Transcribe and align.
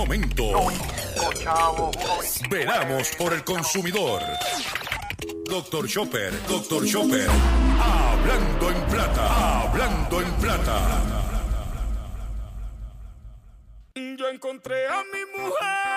momento. 0.00 0.44
Veramos 2.48 3.10
por 3.18 3.34
el 3.34 3.44
consumidor. 3.44 4.22
Doctor 5.44 5.86
Chopper, 5.86 6.32
Doctor 6.48 6.86
Chopper. 6.86 7.28
Hablando 7.78 8.70
en 8.70 8.80
plata, 8.86 9.60
hablando 9.60 10.22
en 10.22 10.32
plata. 10.34 11.02
Yo 13.94 14.28
encontré 14.28 14.86
a 14.86 15.02
mi 15.12 15.42
mujer 15.42 15.89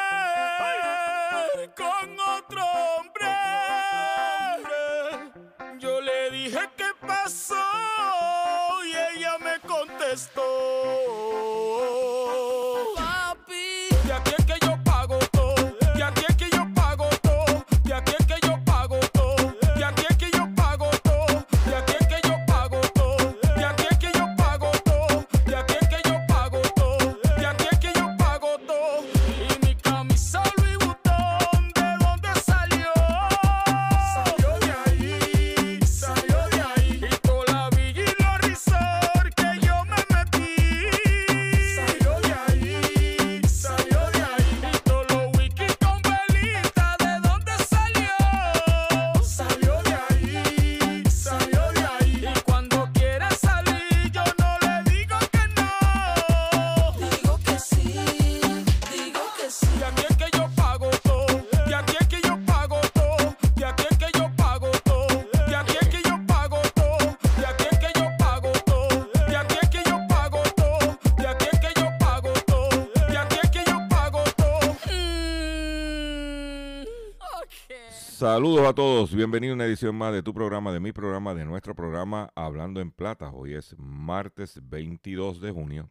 Saludos 78.24 78.66
a 78.66 78.74
todos, 78.74 79.14
bienvenidos 79.14 79.52
a 79.52 79.56
una 79.56 79.66
edición 79.66 79.98
más 79.98 80.14
de 80.14 80.24
tu 80.24 80.34
programa, 80.34 80.72
de 80.72 80.80
mi 80.80 80.94
programa, 80.94 81.36
de 81.36 81.44
nuestro 81.44 81.76
programa 81.76 82.32
Hablando 82.36 82.80
en 82.80 82.90
Plata. 82.90 83.32
Hoy 83.32 83.54
es 83.54 83.76
martes 83.78 84.62
22 84.64 85.42
de 85.42 85.52
junio 85.52 85.90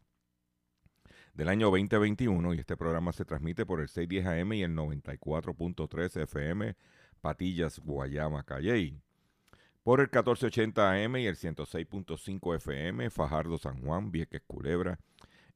del 1.35 1.49
año 1.49 1.69
2021 1.69 2.55
y 2.55 2.59
este 2.59 2.75
programa 2.75 3.11
se 3.11 3.23
transmite 3.23 3.67
por 3.67 3.81
el 3.81 3.87
610 3.87 4.25
AM 4.25 4.53
y 4.53 4.63
el 4.63 4.71
94.3 4.71 6.21
FM 6.23 6.75
Patillas, 7.21 7.77
Guayama, 7.77 8.41
Calley. 8.41 8.99
Por 9.83 9.99
el 9.99 10.07
1480 10.07 10.91
AM 10.91 11.17
y 11.17 11.27
el 11.27 11.35
106.5 11.35 12.55
FM 12.55 13.11
Fajardo, 13.11 13.59
San 13.59 13.79
Juan, 13.83 14.11
Vieques, 14.11 14.41
Culebra, 14.47 14.97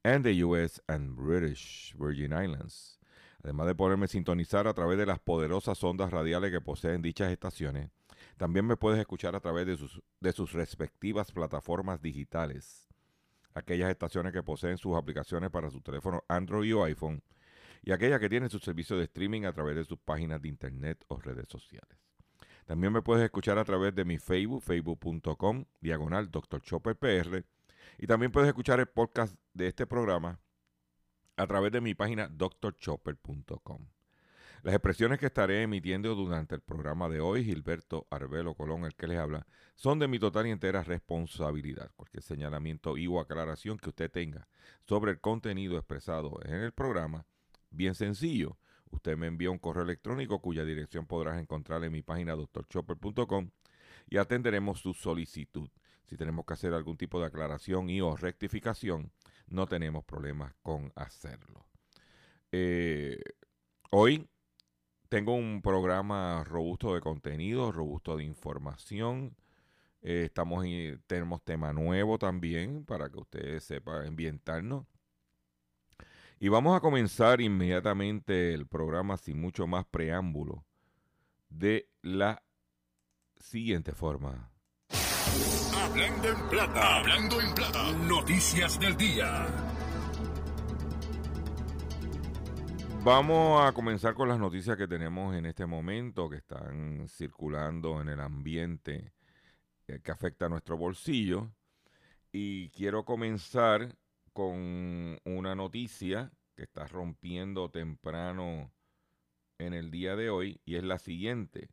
and 0.03 0.23
the 0.23 0.43
US 0.43 0.79
and 0.87 1.15
British 1.15 1.95
Virgin 1.97 2.33
Islands. 2.33 2.96
Además 3.43 3.67
de 3.67 3.75
poderme 3.75 4.07
sintonizar 4.07 4.67
a 4.67 4.73
través 4.73 4.97
de 4.97 5.05
las 5.05 5.19
poderosas 5.19 5.83
ondas 5.83 6.11
radiales 6.11 6.51
que 6.51 6.61
poseen 6.61 7.01
dichas 7.01 7.31
estaciones, 7.31 7.89
también 8.37 8.65
me 8.65 8.77
puedes 8.77 8.99
escuchar 8.99 9.35
a 9.35 9.39
través 9.39 9.65
de 9.65 9.77
sus, 10.33 10.53
respectivas 10.53 11.31
plataformas 11.31 12.01
digitales. 12.01 12.87
Aquellas 13.53 13.89
estaciones 13.89 14.33
que 14.33 14.43
poseen 14.43 14.77
sus 14.77 14.95
aplicaciones 14.95 15.49
para 15.49 15.71
su 15.71 15.81
teléfono 15.81 16.23
Android 16.27 16.75
o 16.75 16.83
iPhone 16.83 17.23
y 17.81 17.91
aquellas 17.91 18.19
que 18.19 18.29
tienen 18.29 18.49
su 18.49 18.59
servicio 18.59 18.97
de 18.97 19.05
streaming 19.05 19.45
a 19.45 19.53
través 19.53 19.75
de 19.75 19.85
sus 19.85 19.97
páginas 19.97 20.41
de 20.41 20.49
internet 20.49 21.03
o 21.07 21.19
redes 21.19 21.47
sociales. 21.47 21.97
También 22.65 22.91
me 22.91 23.01
puedes 23.01 23.23
escuchar 23.23 23.57
a 23.57 23.63
través 23.63 23.95
de 23.95 24.03
mi 24.03 24.17
Facebook, 24.17 24.61
facebook.com, 24.61 25.65
diagonal 25.79 26.29
Dr. 26.29 26.61
Chopper 26.61 26.97
PR. 26.97 27.45
Y 27.97 28.07
también 28.07 28.31
puedes 28.31 28.49
escuchar 28.49 28.79
el 28.79 28.87
podcast 28.87 29.35
de 29.53 29.67
este 29.67 29.87
programa 29.87 30.39
a 31.37 31.47
través 31.47 31.71
de 31.71 31.81
mi 31.81 31.93
página 31.93 32.27
drchopper.com. 32.27 33.87
Las 34.63 34.73
expresiones 34.73 35.19
que 35.19 35.27
estaré 35.27 35.61
emitiendo 35.61 36.15
durante 36.15 36.55
el 36.55 36.61
programa 36.61 37.07
de 37.09 37.19
hoy, 37.19 37.45
Gilberto 37.45 38.07
Arbelo 38.09 38.55
Colón, 38.55 38.85
el 38.85 38.95
que 38.95 39.07
les 39.07 39.19
habla, 39.19 39.45
son 39.75 39.99
de 39.99 40.07
mi 40.07 40.17
total 40.17 40.47
y 40.47 40.49
entera 40.49 40.83
responsabilidad. 40.83 41.91
Cualquier 41.95 42.23
señalamiento 42.23 42.97
y 42.97 43.05
o 43.05 43.19
aclaración 43.19 43.77
que 43.77 43.89
usted 43.89 44.11
tenga 44.11 44.47
sobre 44.87 45.11
el 45.11 45.21
contenido 45.21 45.77
expresado 45.77 46.39
en 46.43 46.55
el 46.55 46.71
programa, 46.71 47.27
bien 47.69 47.93
sencillo. 47.93 48.57
Usted 48.89 49.15
me 49.15 49.27
envía 49.27 49.51
un 49.51 49.59
correo 49.59 49.83
electrónico 49.83 50.41
cuya 50.41 50.65
dirección 50.65 51.05
podrás 51.05 51.39
encontrar 51.39 51.83
en 51.83 51.91
mi 51.91 52.01
página 52.01 52.35
drchopper.com 52.35 53.51
y 54.09 54.17
atenderemos 54.17 54.79
su 54.79 54.93
solicitud. 54.95 55.69
Si 56.05 56.17
tenemos 56.17 56.45
que 56.45 56.53
hacer 56.53 56.73
algún 56.73 56.97
tipo 56.97 57.19
de 57.19 57.27
aclaración 57.27 57.89
y 57.89 58.01
o 58.01 58.15
rectificación, 58.15 59.11
no 59.47 59.67
tenemos 59.67 60.03
problemas 60.05 60.53
con 60.61 60.91
hacerlo. 60.95 61.65
Eh, 62.51 63.19
hoy 63.91 64.27
tengo 65.09 65.33
un 65.35 65.61
programa 65.61 66.43
robusto 66.43 66.93
de 66.93 67.01
contenido, 67.01 67.71
robusto 67.71 68.17
de 68.17 68.23
información. 68.23 69.35
Eh, 70.01 70.25
estamos 70.25 70.65
tenemos 71.07 71.43
tema 71.43 71.73
nuevo 71.73 72.17
también 72.17 72.85
para 72.85 73.09
que 73.09 73.19
ustedes 73.19 73.63
sepan 73.63 74.07
ambientarnos. 74.07 74.85
Y 76.39 76.49
vamos 76.49 76.77
a 76.77 76.81
comenzar 76.81 77.41
inmediatamente 77.41 78.53
el 78.53 78.67
programa 78.67 79.17
sin 79.17 79.41
mucho 79.41 79.65
más 79.65 79.85
preámbulo 79.85 80.63
de 81.49 81.89
la 82.03 82.43
siguiente 83.39 83.91
forma. 83.93 84.51
Hablando 85.75 86.29
en 86.29 86.49
plata, 86.49 86.97
hablando 86.97 87.41
en 87.41 87.55
plata. 87.55 87.91
Noticias 88.07 88.79
del 88.79 88.97
día. 88.97 89.47
Vamos 93.03 93.65
a 93.65 93.71
comenzar 93.71 94.15
con 94.15 94.27
las 94.27 94.37
noticias 94.37 94.75
que 94.75 94.87
tenemos 94.87 95.33
en 95.35 95.45
este 95.45 95.65
momento, 95.65 96.29
que 96.29 96.35
están 96.35 97.07
circulando 97.07 98.01
en 98.01 98.09
el 98.09 98.19
ambiente 98.19 99.13
eh, 99.87 100.01
que 100.03 100.11
afecta 100.11 100.47
a 100.47 100.49
nuestro 100.49 100.75
bolsillo. 100.77 101.49
Y 102.31 102.69
quiero 102.71 103.05
comenzar 103.05 103.95
con 104.33 105.17
una 105.23 105.55
noticia 105.55 106.31
que 106.55 106.63
está 106.63 106.85
rompiendo 106.85 107.71
temprano 107.71 108.73
en 109.57 109.73
el 109.73 109.89
día 109.89 110.17
de 110.17 110.29
hoy 110.29 110.59
y 110.65 110.75
es 110.75 110.83
la 110.83 110.99
siguiente. 110.99 111.69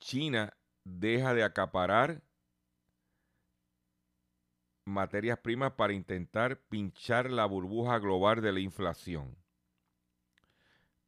China 0.00 0.52
deja 0.84 1.32
de 1.32 1.44
acaparar 1.44 2.23
materias 4.84 5.38
primas 5.38 5.72
para 5.72 5.92
intentar 5.92 6.58
pinchar 6.68 7.30
la 7.30 7.46
burbuja 7.46 7.98
global 7.98 8.40
de 8.40 8.52
la 8.52 8.60
inflación. 8.60 9.36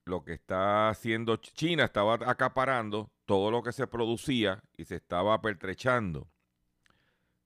Lo 0.05 0.25
que 0.25 0.35
está 0.35 0.89
haciendo 0.89 1.37
China 1.37 1.85
estaba 1.85 2.15
acaparando 2.15 3.11
todo 3.25 3.51
lo 3.51 3.63
que 3.63 3.73
se 3.73 3.87
producía 3.87 4.63
y 4.77 4.85
se 4.85 4.97
estaba 4.97 5.41
pertrechando. 5.41 6.29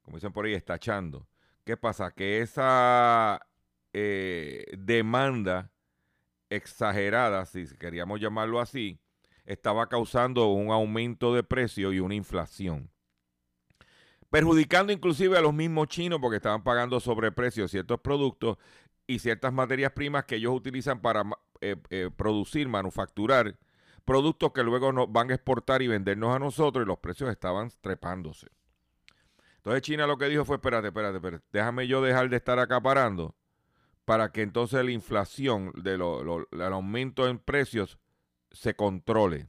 Como 0.03 0.19
dicen 0.19 0.33
por 0.33 0.45
ahí, 0.45 0.55
estachando. 0.55 1.27
¿Qué 1.65 1.77
pasa? 1.77 2.11
Que 2.11 2.41
esa 2.41 3.47
eh, 3.93 4.67
demanda 4.77 5.71
exagerada, 6.51 7.47
si 7.47 7.67
queríamos 7.79 8.21
llamarlo 8.21 8.61
así, 8.61 8.99
estaba 9.47 9.89
causando 9.89 10.49
un 10.49 10.71
aumento 10.71 11.35
de 11.35 11.43
precio 11.43 11.93
y 11.93 12.01
una 12.01 12.15
inflación. 12.15 12.91
Perjudicando 14.31 14.93
inclusive 14.93 15.37
a 15.37 15.41
los 15.41 15.53
mismos 15.53 15.89
chinos 15.89 16.21
porque 16.21 16.37
estaban 16.37 16.63
pagando 16.63 17.01
sobreprecio 17.01 17.67
ciertos 17.67 18.01
productos 18.01 18.59
y 19.07 19.19
ciertas 19.19 19.53
materias 19.53 19.93
primas 19.93 20.25
que 20.25 20.37
ellos 20.37 20.55
utilizan 20.55 21.01
para 21.01 21.25
eh, 21.61 21.77
eh, 21.91 22.11
producir, 22.17 22.69
manufacturar 22.69 23.57
productos 24.05 24.53
que 24.53 24.63
luego 24.63 24.93
nos 24.93 25.13
van 25.13 25.31
a 25.31 25.35
exportar 25.35 25.83
y 25.83 25.89
vendernos 25.89 26.35
a 26.35 26.39
nosotros 26.39 26.85
y 26.85 26.89
los 26.89 26.99
precios 26.99 27.31
estaban 27.31 27.71
trepándose. 27.81 28.49
Entonces 29.57 29.83
China 29.83 30.07
lo 30.07 30.17
que 30.17 30.29
dijo 30.29 30.45
fue, 30.45 30.57
espérate, 30.57 30.89
espérate, 30.89 31.17
espérate, 31.17 31.45
déjame 31.53 31.87
yo 31.87 32.01
dejar 32.01 32.31
de 32.31 32.37
estar 32.37 32.59
acaparando 32.59 33.37
para 34.05 34.33
que 34.33 34.43
entonces 34.43 34.85
la 34.85 34.91
inflación 34.91 35.73
el 35.85 36.73
aumento 36.73 37.29
en 37.29 37.39
precios 37.39 37.99
se 38.51 38.75
controle. 38.75 39.49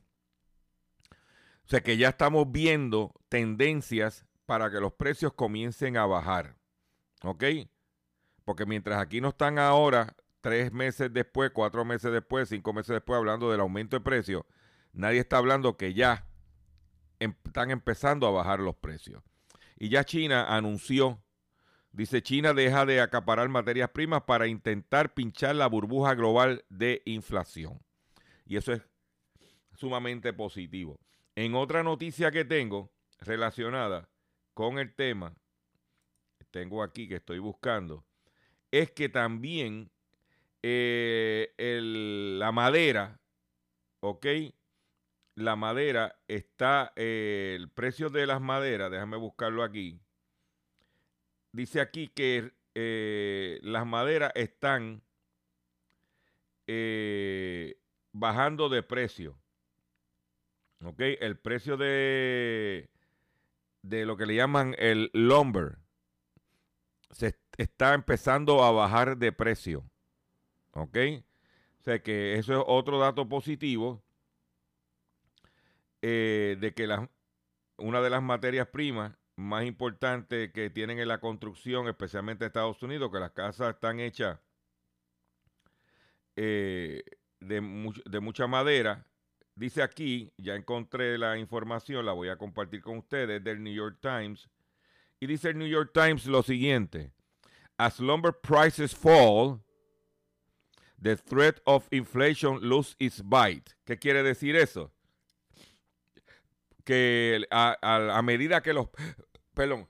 O 1.66 1.70
sea 1.72 1.82
que 1.82 1.98
ya 1.98 2.10
estamos 2.10 2.52
viendo 2.52 3.14
tendencias 3.30 4.26
para 4.52 4.70
que 4.70 4.82
los 4.82 4.92
precios 4.92 5.32
comiencen 5.32 5.96
a 5.96 6.06
bajar. 6.06 6.58
¿Ok? 7.24 7.42
Porque 8.44 8.66
mientras 8.66 9.00
aquí 9.00 9.22
no 9.22 9.30
están 9.30 9.58
ahora 9.58 10.14
tres 10.42 10.74
meses 10.74 11.14
después, 11.14 11.52
cuatro 11.52 11.86
meses 11.86 12.12
después, 12.12 12.50
cinco 12.50 12.74
meses 12.74 12.90
después, 12.90 13.18
hablando 13.18 13.50
del 13.50 13.62
aumento 13.62 13.96
de 13.96 14.02
precios, 14.02 14.44
nadie 14.92 15.22
está 15.22 15.38
hablando 15.38 15.78
que 15.78 15.94
ya 15.94 16.28
em- 17.22 17.34
están 17.46 17.72
empezando 17.72 18.28
a 18.28 18.32
bajar 18.32 18.60
los 18.60 18.76
precios. 18.76 19.24
Y 19.80 19.88
ya 19.88 20.04
China 20.04 20.54
anunció, 20.54 21.24
dice 21.94 22.22
China 22.22 22.54
deja 22.54 22.86
de 22.86 23.00
acaparar 23.00 23.48
materias 23.48 23.92
primas 23.92 24.24
para 24.24 24.48
intentar 24.48 25.14
pinchar 25.14 25.56
la 25.56 25.68
burbuja 25.68 26.14
global 26.14 26.66
de 26.68 27.02
inflación. 27.06 27.80
Y 28.46 28.58
eso 28.58 28.74
es 28.74 28.82
sumamente 29.76 30.34
positivo. 30.34 31.00
En 31.36 31.56
otra 31.56 31.84
noticia 31.84 32.32
que 32.32 32.44
tengo 32.44 32.92
relacionada 33.22 34.11
con 34.62 34.78
el 34.78 34.94
tema, 34.94 35.34
tengo 36.52 36.84
aquí 36.84 37.08
que 37.08 37.16
estoy 37.16 37.40
buscando, 37.40 38.06
es 38.70 38.92
que 38.92 39.10
también 39.10 39.90
eh, 40.62 41.52
la 42.38 42.52
madera, 42.52 43.20
¿ok? 44.02 44.28
La 45.34 45.56
madera 45.56 46.16
está, 46.28 46.94
eh, 46.96 47.56
el 47.60 47.72
precio 47.72 48.12
de 48.12 48.28
las 48.28 48.40
maderas, 48.40 48.92
déjame 48.92 49.18
buscarlo 49.18 49.64
aquí. 49.64 50.00
Dice 51.52 51.82
aquí 51.82 52.10
que 52.10 52.54
eh, 52.76 53.60
las 53.64 53.88
maderas 53.88 54.32
están 54.36 55.02
bajando 58.12 58.70
de 58.70 58.84
precio. 58.84 59.36
¿Ok? 60.84 61.00
El 61.00 61.40
precio 61.40 61.78
de, 61.78 62.91
de 63.82 64.06
lo 64.06 64.18
que 64.18 64.26
le 64.26 64.36
llaman 64.36 64.76
el 64.78 65.10
lumber 65.14 65.78
se 67.12 67.28
est- 67.28 67.40
está 67.58 67.94
empezando 67.94 68.64
a 68.64 68.72
bajar 68.72 69.18
de 69.18 69.32
precio. 69.32 69.84
¿Ok? 70.74 70.98
O 71.80 71.84
sea 71.84 72.02
que 72.02 72.38
eso 72.38 72.54
es 72.54 72.64
otro 72.68 73.00
dato 73.00 73.28
positivo 73.28 74.04
eh, 76.02 76.58
de 76.60 76.74
que 76.74 76.88
una 77.78 78.02
de 78.02 78.10
las 78.10 78.22
materias 78.24 78.68
primas 78.68 79.18
más 79.36 79.66
importantes 79.66 80.52
que 80.54 80.70
tienen 80.70 81.00
en 81.00 81.08
la 81.08 81.20
construcción, 81.20 81.88
especialmente 81.88 82.46
en 82.46 82.48
Estados 82.48 82.82
Unidos, 82.84 83.12
que 83.12 83.20
las 83.20 83.32
casas 83.32 83.74
están 83.74 84.00
hechas 84.00 84.40
eh, 86.36 87.04
de 87.40 87.62
mucha 88.22 88.48
madera. 88.48 89.06
Dice 89.56 89.82
aquí, 89.84 90.32
ya 90.38 90.56
encontré 90.56 91.18
la 91.18 91.38
información, 91.38 92.06
la 92.06 92.14
voy 92.14 92.30
a 92.30 92.38
compartir 92.38 92.82
con 92.82 92.98
ustedes, 92.98 93.44
del 93.44 93.62
New 93.62 93.74
York 93.74 94.00
Times. 94.02 94.50
Y 95.20 95.28
dice 95.28 95.50
el 95.50 95.58
New 95.58 95.68
York 95.68 95.92
Times 95.94 96.26
lo 96.26 96.42
siguiente. 96.42 97.12
As 97.78 98.00
lumber 98.00 98.34
prices 98.34 98.96
fall, 98.96 99.62
the 101.02 101.16
threat 101.16 101.60
of 101.66 101.88
inflation 101.92 102.60
loses 102.62 102.96
its 103.00 103.22
bite. 103.24 103.76
¿Qué 103.86 103.98
quiere 103.98 104.24
decir 104.24 104.56
eso? 104.56 104.92
Que 106.84 107.46
a, 107.52 108.22
medida 108.24 108.62
que 108.62 108.74
los, 108.74 108.88
perdón, 109.54 109.88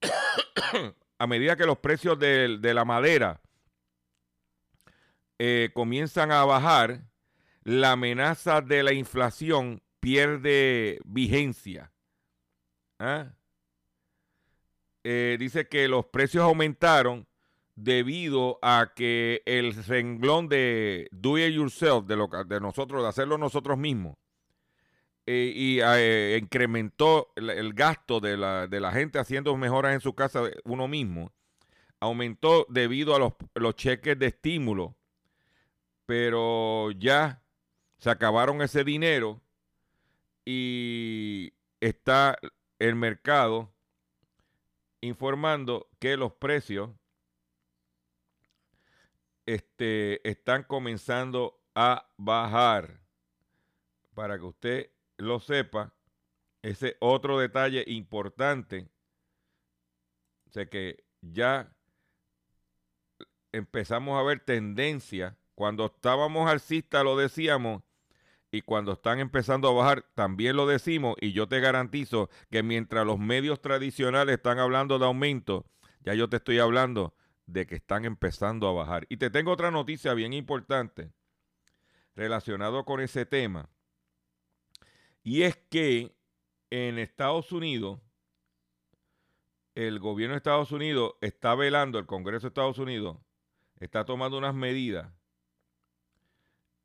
a 1.18 1.26
medida 1.26 1.56
que 1.56 1.64
los 1.64 1.78
precios 1.78 2.18
del- 2.18 2.60
de, 2.60 2.74
la 2.74 2.84
madera 2.84 3.40
eh, 5.38 5.70
comienzan 5.74 6.32
a 6.32 6.44
bajar, 6.44 7.02
la 7.66 7.92
amenaza 7.92 8.60
de 8.60 8.84
la 8.84 8.92
inflación 8.92 9.82
pierde 9.98 11.00
vigencia. 11.04 11.92
¿Ah? 13.00 13.32
Eh, 15.02 15.36
dice 15.40 15.66
que 15.66 15.88
los 15.88 16.06
precios 16.06 16.44
aumentaron 16.44 17.26
debido 17.74 18.60
a 18.62 18.92
que 18.94 19.42
el 19.46 19.74
renglón 19.74 20.48
de 20.48 21.08
do 21.10 21.38
it 21.38 21.52
yourself, 21.52 22.06
de, 22.06 22.60
nosotros, 22.60 23.02
de 23.02 23.08
hacerlo 23.08 23.36
nosotros 23.36 23.76
mismos, 23.76 24.16
eh, 25.26 25.52
y 25.52 25.80
eh, 25.80 26.38
incrementó 26.40 27.32
el, 27.34 27.74
gasto 27.74 28.20
de 28.20 28.36
la, 28.36 28.92
gente 28.92 29.18
haciendo 29.18 29.56
mejoras 29.56 29.92
en 29.92 30.00
su 30.00 30.14
casa 30.14 30.44
uno 30.62 30.86
mismo, 30.86 31.32
aumentó 31.98 32.64
debido 32.68 33.16
a 33.16 33.34
los 33.56 33.74
cheques 33.74 34.16
de 34.16 34.26
estímulo, 34.26 34.94
pero 36.06 36.92
ya 36.92 37.42
se 37.98 38.10
acabaron 38.10 38.62
ese 38.62 38.84
dinero 38.84 39.40
y 40.44 41.52
está 41.80 42.38
el 42.78 42.94
mercado 42.94 43.72
informando 45.00 45.88
que 45.98 46.16
los 46.16 46.32
precios 46.32 46.90
este, 49.46 50.28
están 50.28 50.64
comenzando 50.64 51.60
a 51.74 52.08
bajar. 52.16 53.00
Para 54.14 54.38
que 54.38 54.44
usted 54.44 54.90
lo 55.18 55.40
sepa, 55.40 55.94
ese 56.62 56.96
otro 57.00 57.38
detalle 57.38 57.84
importante, 57.86 58.88
o 60.48 60.66
que 60.70 61.04
ya 61.20 61.70
empezamos 63.52 64.18
a 64.18 64.22
ver 64.22 64.40
tendencia. 64.40 65.36
Cuando 65.54 65.86
estábamos 65.86 66.50
alcistas 66.50 67.04
lo 67.04 67.16
decíamos 67.16 67.82
y 68.50 68.62
cuando 68.62 68.92
están 68.92 69.18
empezando 69.18 69.68
a 69.68 69.72
bajar 69.72 70.06
también 70.14 70.56
lo 70.56 70.66
decimos 70.66 71.16
y 71.20 71.32
yo 71.32 71.48
te 71.48 71.60
garantizo 71.60 72.30
que 72.50 72.62
mientras 72.62 73.06
los 73.06 73.18
medios 73.18 73.60
tradicionales 73.60 74.36
están 74.36 74.58
hablando 74.58 74.98
de 74.98 75.06
aumento, 75.06 75.66
ya 76.00 76.14
yo 76.14 76.28
te 76.28 76.36
estoy 76.36 76.58
hablando 76.58 77.14
de 77.46 77.66
que 77.66 77.76
están 77.76 78.04
empezando 78.04 78.68
a 78.68 78.72
bajar. 78.72 79.06
Y 79.08 79.16
te 79.16 79.30
tengo 79.30 79.52
otra 79.52 79.70
noticia 79.70 80.14
bien 80.14 80.32
importante 80.32 81.12
relacionado 82.14 82.84
con 82.84 83.00
ese 83.00 83.26
tema. 83.26 83.68
Y 85.22 85.42
es 85.42 85.56
que 85.56 86.16
en 86.70 86.98
Estados 86.98 87.52
Unidos, 87.52 88.00
el 89.74 89.98
gobierno 89.98 90.34
de 90.34 90.38
Estados 90.38 90.72
Unidos 90.72 91.14
está 91.20 91.54
velando, 91.54 91.98
el 91.98 92.06
Congreso 92.06 92.42
de 92.42 92.48
Estados 92.48 92.78
Unidos 92.78 93.18
está 93.78 94.04
tomando 94.04 94.38
unas 94.38 94.54
medidas 94.54 95.12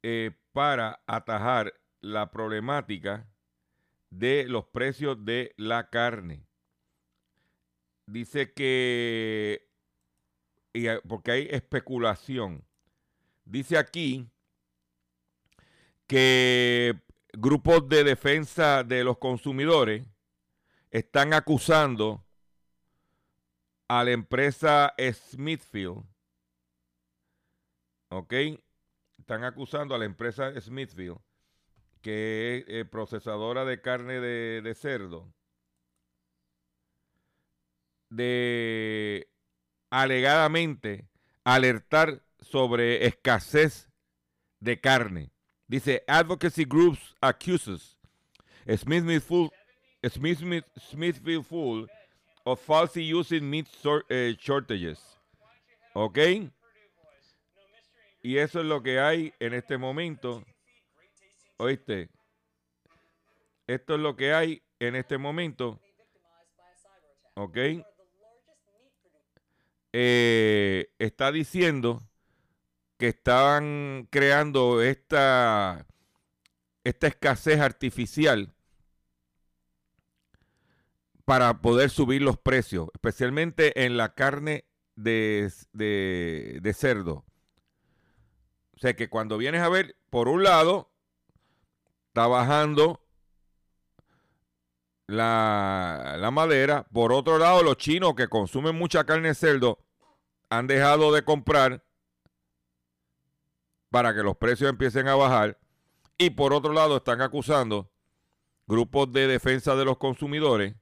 eh, 0.03 0.31
para 0.51 1.03
atajar 1.07 1.73
la 2.01 2.31
problemática 2.31 3.27
de 4.09 4.45
los 4.47 4.65
precios 4.65 5.23
de 5.23 5.53
la 5.57 5.89
carne. 5.89 6.45
Dice 8.05 8.53
que, 8.53 9.69
porque 11.07 11.31
hay 11.31 11.47
especulación, 11.49 12.65
dice 13.45 13.77
aquí 13.77 14.29
que 16.07 17.01
grupos 17.31 17.87
de 17.87 18.03
defensa 18.03 18.83
de 18.83 19.03
los 19.03 19.17
consumidores 19.17 20.05
están 20.89 21.33
acusando 21.33 22.25
a 23.87 24.03
la 24.03 24.11
empresa 24.11 24.93
Smithfield, 24.97 26.03
¿ok? 28.09 28.33
Están 29.21 29.43
acusando 29.43 29.93
a 29.93 29.99
la 29.99 30.05
empresa 30.05 30.51
Smithfield, 30.59 31.19
que 32.01 32.57
es 32.57 32.65
eh, 32.67 32.85
procesadora 32.85 33.65
de 33.65 33.79
carne 33.79 34.19
de, 34.19 34.73
cerdo, 34.73 35.31
de 38.09 39.29
alegadamente 39.91 41.07
alertar 41.43 42.23
sobre 42.39 43.05
escasez 43.05 43.91
de 44.59 44.81
carne. 44.81 45.31
Dice, 45.67 46.03
advocacy 46.07 46.65
groups 46.65 47.15
accuses 47.21 47.99
Smithfield, 48.75 49.51
Smith, 50.09 50.65
Smithfield 50.79 51.45
Food 51.45 51.89
of 52.43 52.59
falsely 52.59 53.03
using 53.03 53.47
meat 53.47 53.67
eh, 54.09 54.33
shortages. 54.39 54.99
¿Ok? 55.93 56.17
Y 58.21 58.37
eso 58.37 58.59
es 58.59 58.65
lo 58.65 58.83
que 58.83 58.99
hay 58.99 59.33
en 59.39 59.53
este 59.53 59.77
momento. 59.77 60.43
¿Oíste? 61.57 62.09
Esto 63.67 63.95
es 63.95 63.99
lo 63.99 64.15
que 64.15 64.33
hay 64.33 64.61
en 64.79 64.95
este 64.95 65.17
momento. 65.17 65.79
¿Ok? 67.35 67.57
Eh, 69.93 70.87
está 70.99 71.31
diciendo 71.31 72.01
que 72.97 73.07
estaban 73.07 74.07
creando 74.11 74.81
esta, 74.81 75.87
esta 76.83 77.07
escasez 77.07 77.59
artificial 77.59 78.53
para 81.25 81.61
poder 81.61 81.89
subir 81.89 82.21
los 82.21 82.37
precios, 82.37 82.89
especialmente 82.93 83.85
en 83.85 83.97
la 83.97 84.13
carne 84.13 84.65
de, 84.95 85.51
de, 85.73 86.59
de 86.61 86.73
cerdo. 86.73 87.25
Sea 88.81 88.95
que 88.95 89.09
cuando 89.09 89.37
vienes 89.37 89.61
a 89.61 89.69
ver, 89.69 89.95
por 90.09 90.27
un 90.27 90.41
lado, 90.41 90.89
está 92.07 92.25
bajando 92.25 92.99
la, 95.05 96.15
la 96.17 96.31
madera. 96.31 96.87
Por 96.91 97.13
otro 97.13 97.37
lado, 97.37 97.61
los 97.61 97.77
chinos 97.77 98.15
que 98.15 98.27
consumen 98.27 98.75
mucha 98.75 99.03
carne 99.03 99.27
de 99.27 99.35
cerdo 99.35 99.77
han 100.49 100.65
dejado 100.65 101.11
de 101.11 101.23
comprar 101.23 101.85
para 103.91 104.15
que 104.15 104.23
los 104.23 104.35
precios 104.37 104.71
empiecen 104.71 105.07
a 105.07 105.15
bajar. 105.15 105.59
Y 106.17 106.31
por 106.31 106.51
otro 106.51 106.73
lado 106.73 106.97
están 106.97 107.21
acusando 107.21 107.91
grupos 108.65 109.13
de 109.13 109.27
defensa 109.27 109.75
de 109.75 109.85
los 109.85 109.99
consumidores 109.99 110.73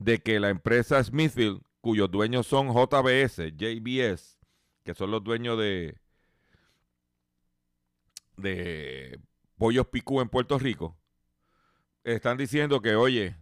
de 0.00 0.18
que 0.18 0.40
la 0.40 0.48
empresa 0.48 1.02
Smithfield, 1.04 1.62
cuyos 1.80 2.10
dueños 2.10 2.48
son 2.48 2.74
JBS, 2.74 3.52
JBS, 3.56 4.36
que 4.82 4.94
son 4.94 5.12
los 5.12 5.22
dueños 5.22 5.56
de, 5.58 6.01
de 8.36 9.20
Pollos 9.56 9.86
Picú 9.88 10.20
en 10.20 10.28
Puerto 10.28 10.58
Rico, 10.58 10.96
están 12.04 12.36
diciendo 12.36 12.80
que, 12.80 12.94
oye, 12.94 13.36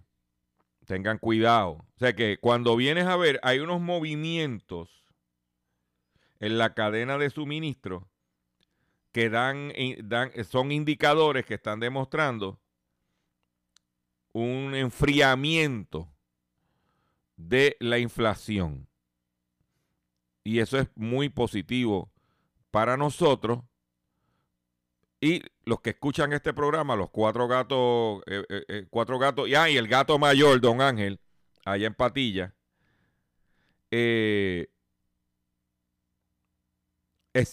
tengan 0.86 1.18
cuidado. 1.18 1.70
O 1.70 1.98
sea 1.98 2.14
que 2.14 2.38
cuando 2.38 2.76
vienes 2.76 3.06
a 3.06 3.16
ver, 3.16 3.38
hay 3.42 3.60
unos 3.60 3.80
movimientos 3.80 5.04
en 6.40 6.58
la 6.58 6.74
cadena 6.74 7.18
de 7.18 7.30
suministro 7.30 8.10
que 9.12 9.28
dan, 9.28 9.72
dan, 10.04 10.30
son 10.44 10.72
indicadores 10.72 11.44
que 11.44 11.54
están 11.54 11.80
demostrando 11.80 12.60
un 14.32 14.74
enfriamiento 14.74 16.08
de 17.36 17.76
la 17.80 17.98
inflación. 17.98 18.88
Y 20.44 20.60
eso 20.60 20.78
es 20.78 20.88
muy 20.94 21.28
positivo 21.28 22.10
para 22.70 22.96
nosotros. 22.96 23.60
Y 25.20 25.42
los 25.64 25.80
que 25.80 25.90
escuchan 25.90 26.32
este 26.32 26.54
programa, 26.54 26.96
los 26.96 27.10
cuatro 27.10 27.46
gatos, 27.46 28.22
eh, 28.26 28.42
eh, 28.48 28.64
eh, 28.68 28.86
cuatro 28.88 29.18
gatos, 29.18 29.48
y, 29.48 29.54
ah, 29.54 29.68
y 29.68 29.76
el 29.76 29.86
gato 29.86 30.18
mayor, 30.18 30.58
don 30.60 30.80
Ángel, 30.80 31.20
allá 31.66 31.86
en 31.86 31.94
Patilla, 31.94 32.54
se 33.90 34.66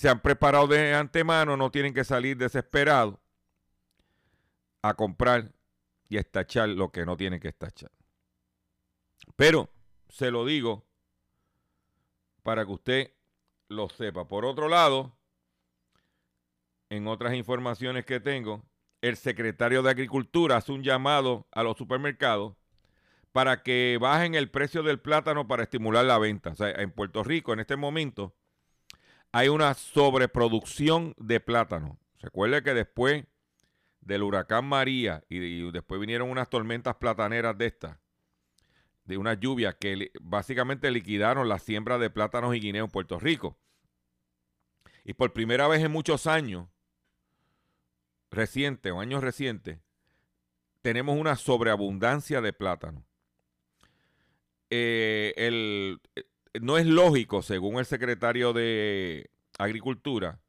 han 0.10 0.22
preparado 0.22 0.68
de 0.68 0.94
antemano, 0.94 1.58
no 1.58 1.70
tienen 1.70 1.94
que 1.94 2.06
salir 2.06 2.38
desesperados 2.38 3.16
a 4.82 4.94
comprar 4.94 5.52
y 6.08 6.18
estachar 6.18 6.70
lo 6.70 6.90
que 6.92 7.06
no 7.06 7.18
tienen 7.18 7.42
que 7.42 7.50
estachar. 7.50 7.92
Pero 9.36 9.70
se 10.08 10.32
lo 10.32 10.46
digo 10.46 10.86
para 12.44 12.66
que 12.66 12.72
usted 12.72 13.14
lo 13.68 13.90
sepa. 13.90 14.26
Por 14.26 14.46
otro 14.46 14.70
lado, 14.70 15.17
en 16.90 17.08
otras 17.08 17.34
informaciones 17.36 18.06
que 18.06 18.20
tengo, 18.20 18.64
el 19.02 19.18
secretario 19.18 19.84
de 19.84 19.92
Agricultura 19.92 20.58
hace 20.58 20.72
un 20.72 20.84
llamado 20.84 21.48
a 21.52 21.64
los 21.64 21.78
supermercados 21.78 22.56
para 23.32 23.62
que 23.62 23.98
bajen 24.02 24.36
el 24.36 24.50
precio 24.50 24.82
del 24.84 25.00
plátano 25.00 25.48
para 25.48 25.64
estimular 25.64 26.06
la 26.06 26.18
venta. 26.18 26.52
O 26.52 26.56
sea, 26.56 26.72
en 26.72 26.92
Puerto 26.92 27.24
Rico 27.24 27.54
en 27.54 27.60
este 27.60 27.76
momento 27.76 28.36
hay 29.32 29.50
una 29.50 29.74
sobreproducción 29.74 31.14
de 31.18 31.40
plátano. 31.40 32.00
Recuerde 32.20 32.64
que 32.64 32.74
después 32.74 33.26
del 34.02 34.24
huracán 34.24 34.66
María 34.66 35.24
y, 35.30 35.70
después 35.72 36.00
vinieron 36.00 36.32
unas 36.32 36.50
tormentas 36.50 36.96
plataneras 36.96 37.58
de 37.58 37.68
estas, 37.68 37.98
de 39.04 39.18
una 39.18 39.34
lluvia 39.34 39.74
que 39.74 40.12
básicamente 40.22 40.90
liquidaron 40.90 41.48
la 41.48 41.60
siembra 41.60 41.98
de 41.98 42.10
plátanos 42.10 42.56
y 42.56 42.60
guineo 42.60 42.86
en 42.86 42.92
Puerto 42.92 43.20
Rico. 43.20 43.60
Y 45.04 45.14
por 45.14 45.32
primera 45.32 45.68
vez 45.68 45.84
en 45.84 45.92
muchos 45.92 46.26
años, 46.26 46.68
recientes 48.32 48.92
o 48.92 49.00
años 49.00 49.24
recientes, 49.24 49.80
tenemos 50.82 51.18
una 51.18 51.36
sobreabundancia 51.36 52.42
de 52.42 52.54
plátano. 52.54 53.06
Eh, 54.70 55.34
el, 55.38 56.02
eh, 56.16 56.24
no 56.62 56.78
es 56.78 56.86
lógico, 56.86 57.42
según 57.42 57.80
el 57.80 57.86
secretario 57.86 58.54
de 58.54 59.30
Agricultura, 59.58 60.40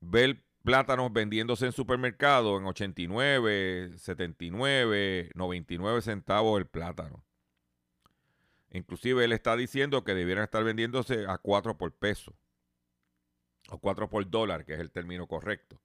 ver 0.00 0.42
plátanos 0.62 1.12
vendiéndose 1.12 1.66
en 1.66 1.72
supermercado 1.72 2.58
en 2.58 2.66
89, 2.66 3.92
79, 3.96 5.30
99 5.34 6.02
centavos 6.02 6.58
el 6.58 6.66
plátano. 6.66 7.24
Inclusive 8.72 9.24
él 9.24 9.32
está 9.32 9.56
diciendo 9.56 10.04
que 10.04 10.14
debieran 10.14 10.44
estar 10.44 10.62
vendiéndose 10.62 11.26
a 11.26 11.38
4 11.38 11.76
por 11.76 11.92
peso. 11.92 12.34
O 13.68 13.78
4 13.78 14.08
por 14.08 14.28
dólar, 14.28 14.64
que 14.64 14.74
es 14.74 14.80
el 14.80 14.90
término 14.90 15.26
correcto. 15.26 15.80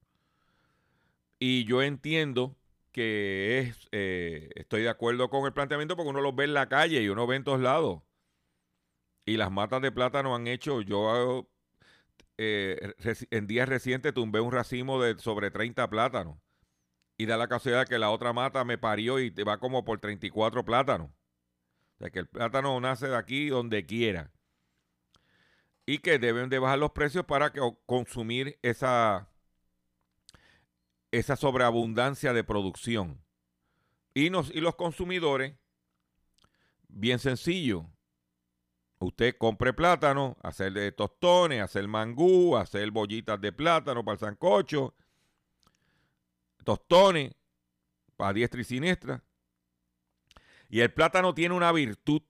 Y 1.39 1.65
yo 1.65 1.82
entiendo 1.82 2.56
que 2.92 3.60
es, 3.60 3.89
eh, 3.92 4.50
estoy 4.56 4.84
de 4.84 4.89
acuerdo 4.89 5.30
con 5.30 5.46
el 5.46 5.54
planteamiento 5.54 5.96
porque 5.96 6.10
uno 6.10 6.22
los 6.22 6.36
ve 6.36 6.46
en 6.46 6.54
la 6.54 6.70
calle 6.70 7.01
y 7.01 7.10
uno 7.10 7.27
ve 7.27 7.36
en 7.36 7.44
todos 7.44 7.60
lados. 7.60 8.04
Y 9.25 9.38
las 9.38 9.51
matas 9.51 9.82
de 9.82 9.92
plátano 9.92 10.36
han 10.36 10.48
hecho, 10.48 10.82
yo 10.82 11.50
eh, 12.38 12.94
en 13.32 13.48
días 13.48 13.68
recientes 13.68 14.13
tumbé 14.13 14.39
un 14.39 14.51
racimo 14.51 15.01
de 15.01 15.18
sobre 15.18 15.51
30 15.51 15.89
plátanos. 15.89 16.38
Y 17.18 17.25
da 17.25 17.38
la 17.38 17.48
casualidad 17.48 17.88
que 17.88 17.98
la 17.98 18.12
otra 18.12 18.34
mata 18.34 18.63
me 18.65 18.77
parió 18.77 19.20
y 19.20 19.30
va 19.32 19.58
como 19.60 19.86
por 19.86 20.00
34 20.00 20.65
plátanos. 20.65 21.10
O 21.10 21.98
sea 22.00 22.10
que 22.10 22.20
el 22.20 22.27
plátano 22.27 22.80
nace 22.80 23.08
de 23.08 23.15
aquí 23.15 23.48
donde 23.48 23.86
quiera. 23.86 24.32
Y 25.86 26.00
que 26.00 26.20
deben 26.20 26.50
de 26.50 26.60
bajar 26.60 26.80
los 26.80 26.92
precios 26.92 27.25
para 27.25 27.51
que, 27.51 27.62
consumir 27.86 28.60
esa, 28.63 29.30
esa 31.18 31.36
sobreabundancia 31.36 32.34
de 32.34 32.44
producción. 32.44 33.22
Y, 34.14 34.30
los 34.30 34.76
consumidores, 34.76 35.56
bien 36.88 37.20
sencillo, 37.20 37.90
Usted 38.98 39.36
compre 39.38 39.74
plátano, 39.74 40.38
hacer 40.42 40.72
de 40.72 40.92
tostones, 40.94 41.62
hacer 41.62 41.86
mangú, 41.86 42.56
hacer 42.56 42.90
bollitas 42.92 43.40
de 43.42 43.52
plátano 43.52 44.06
para 44.06 44.14
el 44.14 44.20
sancocho, 44.20 44.96
tostones 46.64 47.36
para 48.16 48.32
diestra 48.32 48.62
y 48.62 48.64
siniestra. 48.64 49.22
Y 50.70 50.80
el 50.80 50.94
plátano 50.94 51.36
tiene 51.36 51.54
una 51.54 51.74
virtud 51.74 52.22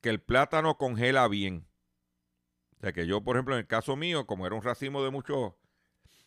que 0.00 0.08
el 0.08 0.20
plátano 0.22 0.78
congela 0.78 1.28
bien. 1.28 1.66
O 2.78 2.80
sea 2.80 2.92
que 2.92 3.06
yo, 3.06 3.22
por 3.22 3.36
ejemplo, 3.36 3.54
en 3.54 3.60
el 3.60 3.66
caso 3.66 3.94
mío, 3.94 4.26
como 4.26 4.46
era 4.46 4.56
un 4.56 4.62
racimo 4.62 5.04
de 5.04 5.10
muchos, 5.10 5.52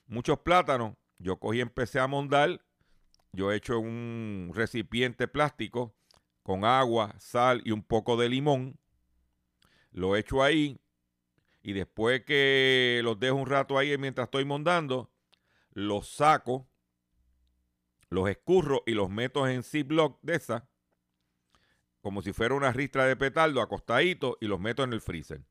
muchos 0.06 0.40
plátanos, 0.40 0.96
yo 1.20 1.38
cogí 1.38 1.60
y 1.60 1.62
empecé 1.62 2.00
a 2.00 2.08
mondar. 2.08 2.62
Yo 3.32 3.51
he 3.51 3.55
hecho 3.55 3.79
un 3.79 4.51
recipiente 4.53 5.27
plástico 5.27 5.96
con 6.43 6.65
agua, 6.65 7.15
sal 7.17 7.62
y 7.65 7.72
un 7.72 7.82
poco 7.82 8.15
de 8.17 8.29
limón 8.29 8.77
lo 9.93 10.15
echo 10.15 10.43
ahí 10.43 10.82
y 11.62 11.74
después 11.74 12.25
que 12.25 13.00
los 13.03 13.20
dejo 13.20 13.36
un 13.36 13.46
rato 13.46 13.77
ahí 13.77 13.98
mientras 13.98 14.25
estoy 14.25 14.43
mondando, 14.43 15.12
los 15.72 16.10
saco, 16.10 16.67
los 18.10 18.29
escurro 18.29 18.84
y 18.86 18.91
los 18.91 19.10
meto 19.10 19.48
en 19.48 19.63
Ziploc 19.63 20.20
de 20.22 20.36
esa, 20.36 20.67
como 22.01 22.22
si 22.22 22.34
fuera 22.34 22.53
una 22.53 22.74
ristra 22.74 23.05
de 23.05 23.15
petardo 23.15 23.62
acostadito 23.62 24.38
y 24.41 24.48
los 24.48 24.60
meto 24.60 24.84
en 24.84 24.91
el 24.91 25.00
freezer. 25.00 25.41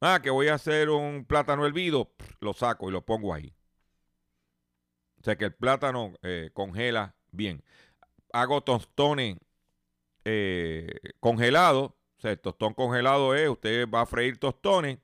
Ah, 0.00 0.20
que 0.22 0.30
voy 0.30 0.48
a 0.48 0.54
hacer 0.54 0.90
un 0.90 1.24
plátano 1.24 1.64
hervido, 1.64 2.12
lo 2.40 2.52
saco 2.52 2.88
y 2.88 2.92
lo 2.92 3.06
pongo 3.06 3.32
ahí. 3.32 3.54
O 5.22 5.24
sea 5.24 5.36
que 5.36 5.46
el 5.46 5.54
plátano 5.54 6.12
eh, 6.22 6.50
congela 6.52 7.14
bien. 7.30 7.64
Hago 8.32 8.62
tostones 8.62 9.38
eh, 10.24 10.90
congelados 11.20 11.92
sea, 12.22 12.30
el 12.30 12.40
tostón 12.40 12.72
congelado 12.74 13.34
es, 13.34 13.48
usted 13.48 13.88
va 13.88 14.02
a 14.02 14.06
freír 14.06 14.38
tostones 14.38 14.98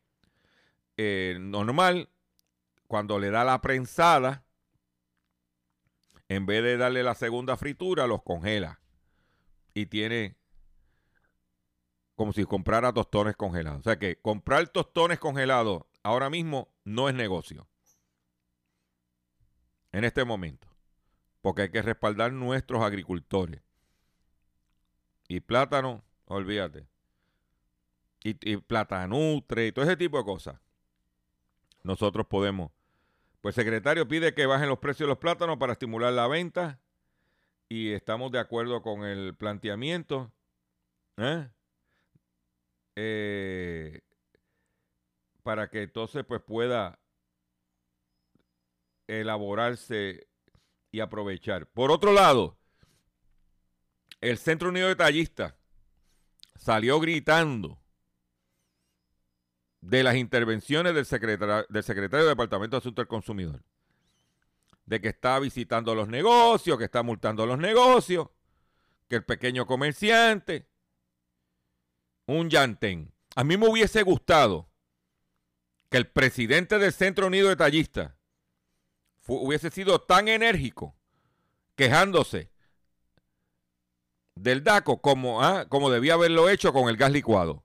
eh, 0.97 1.37
normal, 1.39 2.09
cuando 2.87 3.19
le 3.19 3.31
da 3.31 3.45
la 3.45 3.61
prensada, 3.61 4.45
en 6.29 6.47
vez 6.47 6.63
de 6.63 6.77
darle 6.77 7.03
la 7.03 7.15
segunda 7.15 7.57
fritura, 7.57 8.07
los 8.07 8.23
congela. 8.23 8.81
Y 9.75 9.87
tiene 9.87 10.37
como 12.15 12.33
si 12.33 12.45
comprara 12.45 12.93
tostones 12.93 13.37
congelados. 13.37 13.81
O 13.81 13.83
sea 13.83 13.99
que 13.99 14.21
comprar 14.21 14.69
tostones 14.69 15.19
congelados 15.19 15.83
ahora 16.03 16.31
mismo 16.31 16.69
no 16.85 17.09
es 17.09 17.15
negocio. 17.15 17.69
En 19.99 20.05
este 20.05 20.25
momento. 20.25 20.69
Porque 21.41 21.63
hay 21.63 21.71
que 21.71 21.83
respaldar 21.83 22.33
nuestros 22.33 22.83
agricultores. 22.83 23.63
Y 25.29 25.41
plátano, 25.41 26.05
olvídate 26.27 26.87
y, 28.23 28.57
plata 28.59 29.07
nutre 29.07 29.67
y 29.67 29.73
todo 29.73 29.85
ese 29.85 29.97
tipo 29.97 30.19
de 30.19 30.25
cosas. 30.25 30.61
Nosotros 31.83 32.27
podemos. 32.27 32.71
Pues 33.41 33.57
el 33.57 33.65
secretario 33.65 34.09
pide 34.09 34.35
que 34.35 34.47
bajen 34.47 34.69
los 34.69 34.79
precios 34.79 35.07
de 35.07 35.11
los 35.11 35.19
plátanos 35.19 35.59
para 35.59 35.73
estimular 35.73 36.13
la 36.13 36.27
venta 36.27 36.81
y 37.69 37.93
estamos 37.93 38.33
de 38.33 38.41
acuerdo 38.41 38.83
con 38.83 39.05
el 39.05 39.35
planteamiento. 39.35 40.33
¿eh? 41.17 41.49
Eh, 42.97 44.01
para 45.43 45.71
que 45.71 45.83
entonces 45.83 46.25
pues 46.27 46.43
pueda 46.43 46.99
elaborarse 49.09 50.29
y 50.93 51.01
aprovechar. 51.01 51.67
Por 51.67 51.91
otro 51.91 52.13
lado, 52.13 52.59
el 54.21 54.39
Centro 54.39 54.69
Unido 54.69 54.89
de 54.89 54.97
Tallistas 54.97 55.55
salió 56.57 57.01
gritando 57.01 57.81
de 59.81 60.03
las 60.03 60.17
intervenciones 60.17 60.95
del 60.95 61.07
secretario, 61.07 61.67
del 61.69 61.83
secretario 61.83 62.27
Departamento 62.27 62.77
de 62.77 62.79
Asuntos 62.79 63.03
del 63.03 63.09
Consumidor. 63.09 63.63
De 64.85 65.01
que 65.01 65.09
está 65.09 65.39
visitando 65.39 65.95
los 65.95 66.09
negocios, 66.09 66.79
que 66.79 66.85
está 66.85 67.03
multando 67.03 67.47
los 67.47 67.59
negocios, 67.59 68.29
que 69.09 69.17
el 69.17 69.25
pequeño 69.25 69.67
comerciante, 69.67 70.69
un 72.27 72.51
llantén. 72.51 73.13
A 73.35 73.45
mí 73.45 73.57
me 73.57 73.69
hubiese 73.69 74.03
gustado 74.03 74.69
que 75.91 75.99
el 75.99 76.09
presidente 76.09 76.79
del 76.79 76.93
Centro 76.93 77.27
Unido 77.27 77.49
de 77.49 77.57
Tallistas 77.57 78.18
hubiese 79.29 79.71
sido 79.71 80.01
tan 80.01 80.29
enérgico 80.29 80.97
quejándose 81.77 82.51
del 84.35 84.65
DACO 84.65 85.01
como, 85.01 85.43
ah, 85.43 85.67
como 85.69 85.91
debía 85.91 86.15
haberlo 86.15 86.49
hecho 86.49 86.73
con 86.73 86.89
el 86.89 86.97
gas 86.97 87.13
licuado. 87.13 87.63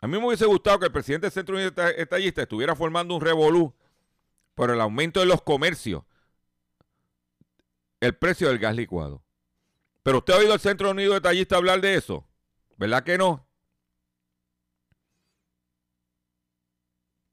A 0.00 0.06
mí 0.06 0.18
me 0.18 0.26
hubiese 0.26 0.46
gustado 0.46 0.78
que 0.78 0.86
el 0.86 0.92
presidente 0.92 1.26
del 1.26 1.32
Centro 1.32 1.56
Unido 1.56 1.70
de 1.70 2.06
Tallistas 2.06 2.42
estuviera 2.42 2.76
formando 2.76 3.14
un 3.14 3.20
revolú 3.20 3.74
por 4.54 4.70
el 4.70 4.80
aumento 4.80 5.20
de 5.20 5.26
los 5.26 5.42
comercios, 5.42 6.04
el 8.00 8.14
precio 8.14 8.48
del 8.48 8.58
gas 8.58 8.74
licuado. 8.76 9.22
Pero 10.02 10.18
usted 10.18 10.34
ha 10.34 10.38
oído 10.38 10.52
al 10.52 10.60
Centro 10.60 10.90
Unido 10.90 11.14
de 11.14 11.20
Tallistas 11.20 11.56
hablar 11.56 11.80
de 11.80 11.94
eso, 11.94 12.26
¿verdad 12.76 13.02
que 13.02 13.18
no? 13.18 13.46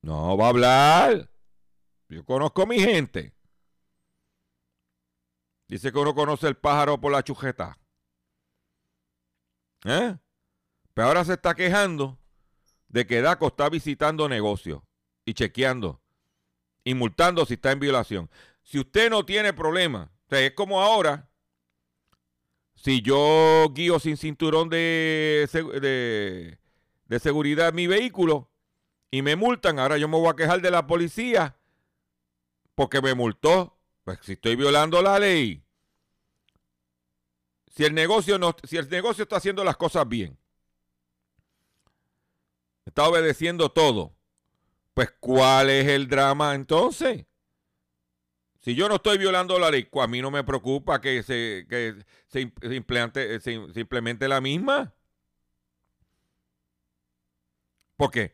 No 0.01 0.35
va 0.37 0.47
a 0.47 0.49
hablar. 0.49 1.32
Yo 2.09 2.23
conozco 2.25 2.63
a 2.63 2.65
mi 2.65 2.79
gente. 2.79 3.33
Dice 5.67 5.91
que 5.91 5.97
uno 5.97 6.13
conoce 6.13 6.47
el 6.47 6.55
pájaro 6.55 6.99
por 6.99 7.11
la 7.11 7.23
chujeta. 7.23 7.77
¿Eh? 9.85 10.15
Pero 10.93 11.07
ahora 11.07 11.25
se 11.25 11.33
está 11.33 11.55
quejando 11.55 12.19
de 12.87 13.07
que 13.07 13.21
DACO 13.21 13.47
está 13.47 13.69
visitando 13.69 14.29
negocios 14.29 14.81
y 15.25 15.33
chequeando 15.33 16.01
y 16.83 16.93
multando 16.93 17.45
si 17.45 17.55
está 17.55 17.71
en 17.71 17.79
violación. 17.79 18.29
Si 18.61 18.79
usted 18.79 19.09
no 19.09 19.25
tiene 19.25 19.53
problema, 19.53 20.11
es 20.29 20.53
como 20.53 20.81
ahora, 20.81 21.29
si 22.75 23.01
yo 23.01 23.67
guío 23.73 23.99
sin 23.99 24.17
cinturón 24.17 24.69
de, 24.69 25.49
de, 25.81 26.59
de 27.05 27.19
seguridad 27.19 27.73
mi 27.73 27.87
vehículo, 27.87 28.49
y 29.11 29.21
me 29.21 29.35
multan, 29.35 29.77
ahora 29.77 29.97
yo 29.99 30.07
me 30.07 30.17
voy 30.17 30.29
a 30.29 30.35
quejar 30.35 30.59
de 30.59 30.71
la 30.71 30.87
policía 30.87 31.55
porque 32.75 33.01
me 33.01 33.13
multó. 33.13 33.77
Pues 34.03 34.19
si 34.21 34.33
estoy 34.33 34.55
violando 34.55 35.01
la 35.01 35.17
ley. 35.19 35.63
Si 37.67 37.83
el 37.85 37.93
negocio 37.93 38.37
no, 38.37 38.55
si 38.63 38.77
el 38.77 38.89
negocio 38.89 39.23
está 39.23 39.37
haciendo 39.37 39.63
las 39.63 39.77
cosas 39.77 40.07
bien, 40.07 40.37
está 42.85 43.07
obedeciendo 43.07 43.71
todo, 43.71 44.13
pues 44.93 45.11
¿cuál 45.19 45.71
es 45.71 45.87
el 45.87 46.07
drama 46.07 46.53
entonces? 46.53 47.25
Si 48.61 48.75
yo 48.75 48.87
no 48.87 48.95
estoy 48.95 49.17
violando 49.17 49.57
la 49.57 49.71
ley, 49.71 49.85
pues, 49.85 50.03
a 50.03 50.07
mí 50.07 50.21
no 50.21 50.31
me 50.31 50.43
preocupa 50.43 51.01
que 51.01 51.23
se, 51.23 51.65
que 51.67 51.95
se, 52.27 52.53
se 52.61 53.79
implemente 53.79 54.27
la 54.27 54.39
misma. 54.39 54.93
Porque 57.97 58.31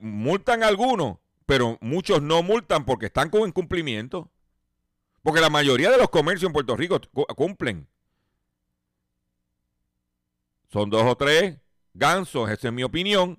multan 0.00 0.62
algunos, 0.62 1.18
pero 1.46 1.78
muchos 1.80 2.20
no 2.20 2.42
multan 2.42 2.84
porque 2.84 3.06
están 3.06 3.30
con 3.30 3.48
incumplimiento. 3.48 4.30
Porque 5.22 5.40
la 5.40 5.50
mayoría 5.50 5.90
de 5.90 5.98
los 5.98 6.10
comercios 6.10 6.48
en 6.48 6.52
Puerto 6.52 6.76
Rico 6.76 7.00
cumplen. 7.34 7.88
Son 10.72 10.90
dos 10.90 11.04
o 11.04 11.16
tres 11.16 11.58
gansos, 11.94 12.50
esa 12.50 12.68
es 12.68 12.74
mi 12.74 12.82
opinión. 12.82 13.38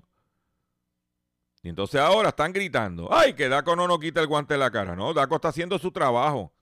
Y 1.61 1.69
entonces 1.69 1.99
ahora 1.99 2.29
están 2.29 2.53
gritando, 2.53 3.09
ay, 3.11 3.33
que 3.33 3.49
Daco 3.49 3.75
no 3.75 3.87
nos 3.87 3.99
quita 3.99 4.21
el 4.21 4.27
guante 4.27 4.53
de 4.53 4.59
la 4.59 4.71
cara. 4.71 4.95
No, 4.95 5.13
Daco 5.13 5.35
está 5.35 5.49
haciendo 5.49 5.77
su 5.77 5.91
trabajo. 5.91 6.53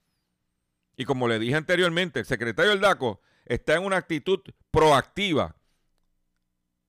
Y 0.98 1.06
como 1.06 1.28
le 1.28 1.40
dije 1.40 1.56
anteriormente, 1.56 2.20
el 2.20 2.26
secretario 2.26 2.72
del 2.72 2.82
DACO 2.82 3.20
está 3.46 3.76
en 3.76 3.84
una 3.84 3.98
actitud 3.98 4.40
proactiva 4.72 5.56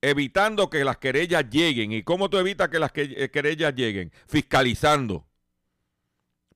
evitando 0.01 0.71
que 0.71 0.85
las 0.85 0.99
querellas 0.99 1.49
lleguen. 1.51 1.93
¿Y 1.93 2.03
cómo 2.03 2.31
tú 2.31 2.39
evitas 2.39 2.69
que 2.69 2.79
las 2.79 2.93
eh, 2.95 3.31
querellas 3.31 3.75
lleguen? 3.75 4.13
Fiscalizando. 4.27 5.27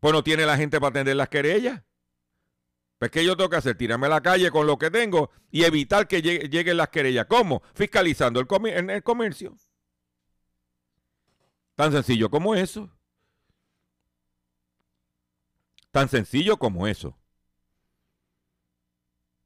Pues 0.01 0.13
no 0.13 0.23
tiene 0.23 0.47
la 0.47 0.57
gente 0.57 0.81
para 0.81 0.91
atender 0.91 1.17
las 1.17 1.29
querellas. 1.29 1.83
Pues 2.99 3.11
¿qué 3.11 3.25
yo 3.25 3.37
tengo 3.37 3.49
que 3.49 3.57
hacer? 3.57 3.77
Tirarme 3.77 4.07
a 4.07 4.11
la 4.11 4.21
calle 4.21 4.51
con 4.51 4.67
lo 4.67 4.79
que 4.79 4.91
tengo 4.91 5.31
y 5.51 5.65
evitar 5.65 6.07
que 6.07 6.21
lleguen 6.21 6.77
las 6.77 6.89
querellas. 6.89 7.27
¿Cómo? 7.27 7.63
Fiscalizando 7.75 8.41
el, 8.41 8.91
el 8.91 9.03
comercio. 9.03 9.57
Tan 11.75 11.93
sencillo 11.93 12.31
como 12.31 12.55
eso. 12.55 12.91
Tan 15.91 16.09
sencillo 16.09 16.59
como 16.59 16.87
eso. 16.87 17.20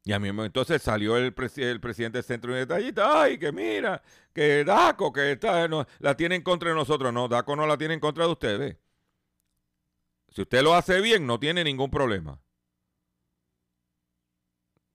Y 0.07 0.13
a 0.13 0.19
mí 0.19 0.29
entonces 0.29 0.83
salió 0.83 1.17
el, 1.17 1.35
el 1.57 1.81
presidente 1.81 2.19
del 2.19 2.25
centro 2.25 2.53
de 2.53 2.61
detallista, 2.61 3.23
ay, 3.23 3.39
que 3.39 3.51
mira, 3.53 4.03
que 4.35 4.63
DACO, 4.63 5.11
que 5.13 5.33
está, 5.33 5.67
la 5.99 6.17
tiene 6.17 6.35
en 6.35 6.43
contra 6.43 6.69
de 6.69 6.75
nosotros. 6.75 7.11
No, 7.13 7.27
DACO 7.27 7.57
no 7.57 7.67
la 7.67 7.79
tiene 7.79 7.95
en 7.95 8.01
contra 8.01 8.27
de 8.27 8.33
ustedes. 8.33 8.77
Si 10.29 10.43
usted 10.43 10.63
lo 10.63 10.75
hace 10.75 11.01
bien, 11.01 11.27
no 11.27 11.41
tiene 11.41 11.65
ningún 11.65 11.91
problema. 11.91 12.39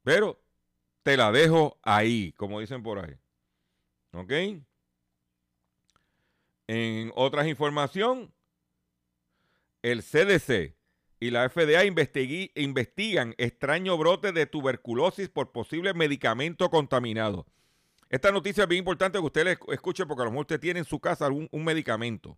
Pero 0.03 0.39
te 1.01 1.17
la 1.17 1.31
dejo 1.31 1.79
ahí, 1.81 2.33
como 2.33 2.59
dicen 2.59 2.83
por 2.83 2.99
ahí. 2.99 3.15
¿Ok? 4.11 4.31
En 6.67 7.11
otras 7.15 7.47
información, 7.47 8.31
el 9.81 10.03
CDC 10.03 10.75
y 11.19 11.31
la 11.31 11.49
FDA 11.49 11.83
investigan 11.85 13.35
extraño 13.37 13.97
brote 13.97 14.31
de 14.31 14.45
tuberculosis 14.45 15.29
por 15.29 15.51
posible 15.51 15.93
medicamento 15.93 16.69
contaminado. 16.69 17.45
Esta 18.09 18.31
noticia 18.31 18.63
es 18.63 18.69
bien 18.69 18.79
importante 18.79 19.19
que 19.19 19.25
usted 19.25 19.43
le 19.43 19.57
escuche 19.73 20.05
porque 20.05 20.21
a 20.21 20.25
lo 20.25 20.31
mejor 20.31 20.45
usted 20.45 20.59
tiene 20.59 20.79
en 20.79 20.85
su 20.85 20.99
casa 20.99 21.25
algún, 21.25 21.47
un 21.51 21.63
medicamento. 21.63 22.37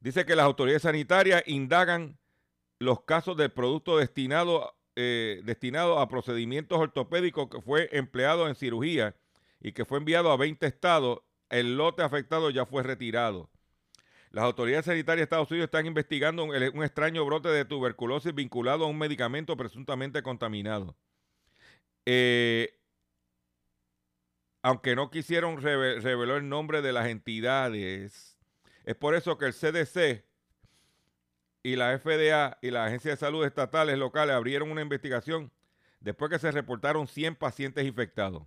Dice 0.00 0.26
que 0.26 0.34
las 0.34 0.44
autoridades 0.44 0.82
sanitarias 0.82 1.42
indagan 1.46 2.18
los 2.78 3.02
casos 3.02 3.36
del 3.36 3.52
producto 3.52 3.98
destinado, 3.98 4.74
eh, 4.96 5.40
destinado 5.44 6.00
a 6.00 6.08
procedimientos 6.08 6.78
ortopédicos 6.78 7.48
que 7.48 7.60
fue 7.60 7.88
empleado 7.92 8.48
en 8.48 8.54
cirugía 8.54 9.14
y 9.60 9.72
que 9.72 9.84
fue 9.84 9.98
enviado 9.98 10.32
a 10.32 10.36
20 10.36 10.66
estados. 10.66 11.20
El 11.48 11.76
lote 11.76 12.02
afectado 12.02 12.50
ya 12.50 12.64
fue 12.66 12.82
retirado. 12.82 13.49
Las 14.30 14.44
autoridades 14.44 14.84
sanitarias 14.84 15.18
de 15.18 15.24
Estados 15.24 15.50
Unidos 15.50 15.66
están 15.66 15.86
investigando 15.86 16.44
un, 16.44 16.54
extraño 16.54 17.24
brote 17.24 17.48
de 17.48 17.64
tuberculosis 17.64 18.32
vinculado 18.32 18.84
a 18.84 18.88
un 18.88 18.96
medicamento 18.96 19.56
presuntamente 19.56 20.22
contaminado. 20.22 20.96
Eh, 22.06 22.78
aunque 24.62 24.94
no 24.94 25.10
quisieron 25.10 25.60
revelar 25.60 26.38
el 26.38 26.48
nombre 26.48 26.80
de 26.80 26.92
las 26.92 27.08
entidades, 27.08 28.38
es 28.84 28.94
por 28.94 29.16
eso 29.16 29.36
que 29.36 29.46
el 29.46 29.54
CDC 29.54 30.24
y 31.62 31.76
la 31.76 31.98
FDA 31.98 32.56
y 32.62 32.70
la 32.70 32.86
Agencia 32.86 33.10
de 33.10 33.16
Salud 33.16 33.44
Estatales 33.44 33.98
Locales 33.98 34.36
abrieron 34.36 34.70
una 34.70 34.82
investigación 34.82 35.50
después 35.98 36.30
que 36.30 36.38
se 36.38 36.52
reportaron 36.52 37.08
100 37.08 37.34
pacientes 37.34 37.84
infectados. 37.84 38.44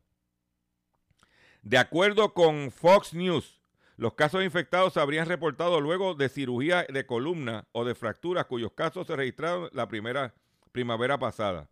De 1.62 1.78
acuerdo 1.78 2.34
con 2.34 2.72
Fox 2.72 3.14
News, 3.14 3.63
los 3.96 4.14
casos 4.14 4.44
infectados 4.44 4.94
se 4.94 5.00
habrían 5.00 5.28
reportado 5.28 5.80
luego 5.80 6.16
de 6.16 6.30
cirugía 6.30 6.86
de 6.90 7.06
columna 7.06 7.68
o 7.72 7.86
de 7.86 7.96
fracturas 7.96 8.46
cuyos 8.46 8.72
casos 8.74 9.08
se 9.08 9.16
registraron 9.16 9.70
la 9.74 9.88
primera 9.88 10.34
primavera 10.72 11.20
pasada. 11.20 11.70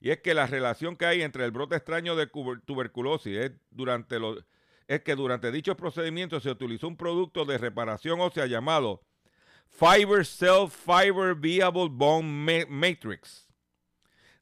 Y 0.00 0.10
es 0.10 0.20
que 0.20 0.34
la 0.34 0.46
relación 0.46 0.96
que 0.96 1.06
hay 1.06 1.22
entre 1.22 1.44
el 1.44 1.50
brote 1.50 1.76
extraño 1.76 2.14
de 2.14 2.26
tuberculosis 2.26 3.36
es, 3.38 3.52
durante 3.70 4.18
los, 4.18 4.44
es 4.86 5.00
que 5.00 5.16
durante 5.16 5.50
dichos 5.50 5.76
procedimientos 5.76 6.42
se 6.42 6.50
utilizó 6.50 6.86
un 6.88 6.98
producto 6.98 7.46
de 7.46 7.56
reparación 7.56 8.20
ósea 8.20 8.44
llamado 8.44 9.00
Fiber 9.66 10.26
Cell 10.26 10.68
Fiber 10.68 11.34
Viable 11.34 11.88
Bone 11.90 12.66
Matrix. 12.68 13.48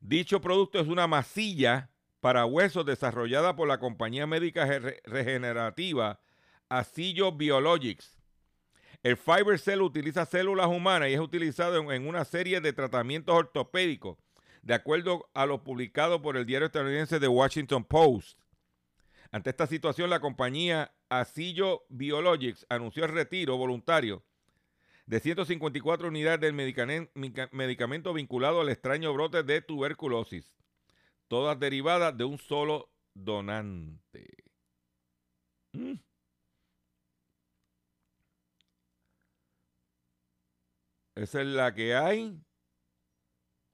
Dicho 0.00 0.40
producto 0.40 0.80
es 0.80 0.88
una 0.88 1.06
masilla 1.06 1.90
para 2.20 2.44
huesos 2.44 2.84
desarrollada 2.84 3.54
por 3.54 3.68
la 3.68 3.78
compañía 3.78 4.26
médica 4.26 4.66
regenerativa 5.04 6.18
Asillo 6.72 7.32
Biologics. 7.32 8.18
El 9.02 9.18
Fiber 9.18 9.58
Cell 9.58 9.82
utiliza 9.82 10.24
células 10.24 10.68
humanas 10.68 11.10
y 11.10 11.12
es 11.12 11.20
utilizado 11.20 11.92
en, 11.92 12.08
una 12.08 12.24
serie 12.24 12.62
de 12.62 12.72
tratamientos 12.72 13.34
ortopédicos, 13.34 14.16
de 14.62 14.72
acuerdo 14.72 15.28
a 15.34 15.44
lo 15.44 15.62
publicado 15.64 16.22
por 16.22 16.38
el 16.38 16.46
diario 16.46 16.66
estadounidense 16.66 17.20
The 17.20 17.28
Washington 17.28 17.84
Post. 17.84 18.40
Ante 19.30 19.50
esta 19.50 19.66
situación, 19.66 20.08
la 20.08 20.20
compañía 20.20 20.94
Asillo 21.10 21.84
Biologics 21.90 22.64
anunció 22.70 23.04
el 23.04 23.12
retiro 23.12 23.58
voluntario 23.58 24.24
de 25.04 25.20
154 25.20 26.08
unidades 26.08 26.40
del 26.40 26.54
medicamento 27.52 28.14
vinculado 28.14 28.62
al 28.62 28.70
extraño 28.70 29.12
brote 29.12 29.42
de 29.42 29.60
tuberculosis, 29.60 30.54
todas 31.28 31.60
derivadas 31.60 32.16
de 32.16 32.24
un 32.24 32.38
solo 32.38 32.90
donante. 33.12 34.26
Mm. 35.74 35.96
Esa 41.14 41.40
es 41.42 41.46
la 41.46 41.74
que 41.74 41.94
hay. 41.94 42.40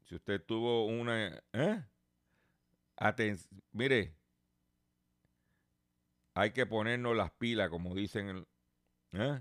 Si 0.04 0.14
usted 0.14 0.42
tuvo 0.44 0.86
una... 0.86 1.42
¿eh? 1.52 1.84
Aten- 2.96 3.46
mire, 3.72 4.16
hay 6.34 6.52
que 6.52 6.66
ponernos 6.66 7.16
las 7.16 7.30
pilas, 7.32 7.68
como 7.68 7.94
dicen, 7.94 8.46
¿eh? 9.12 9.40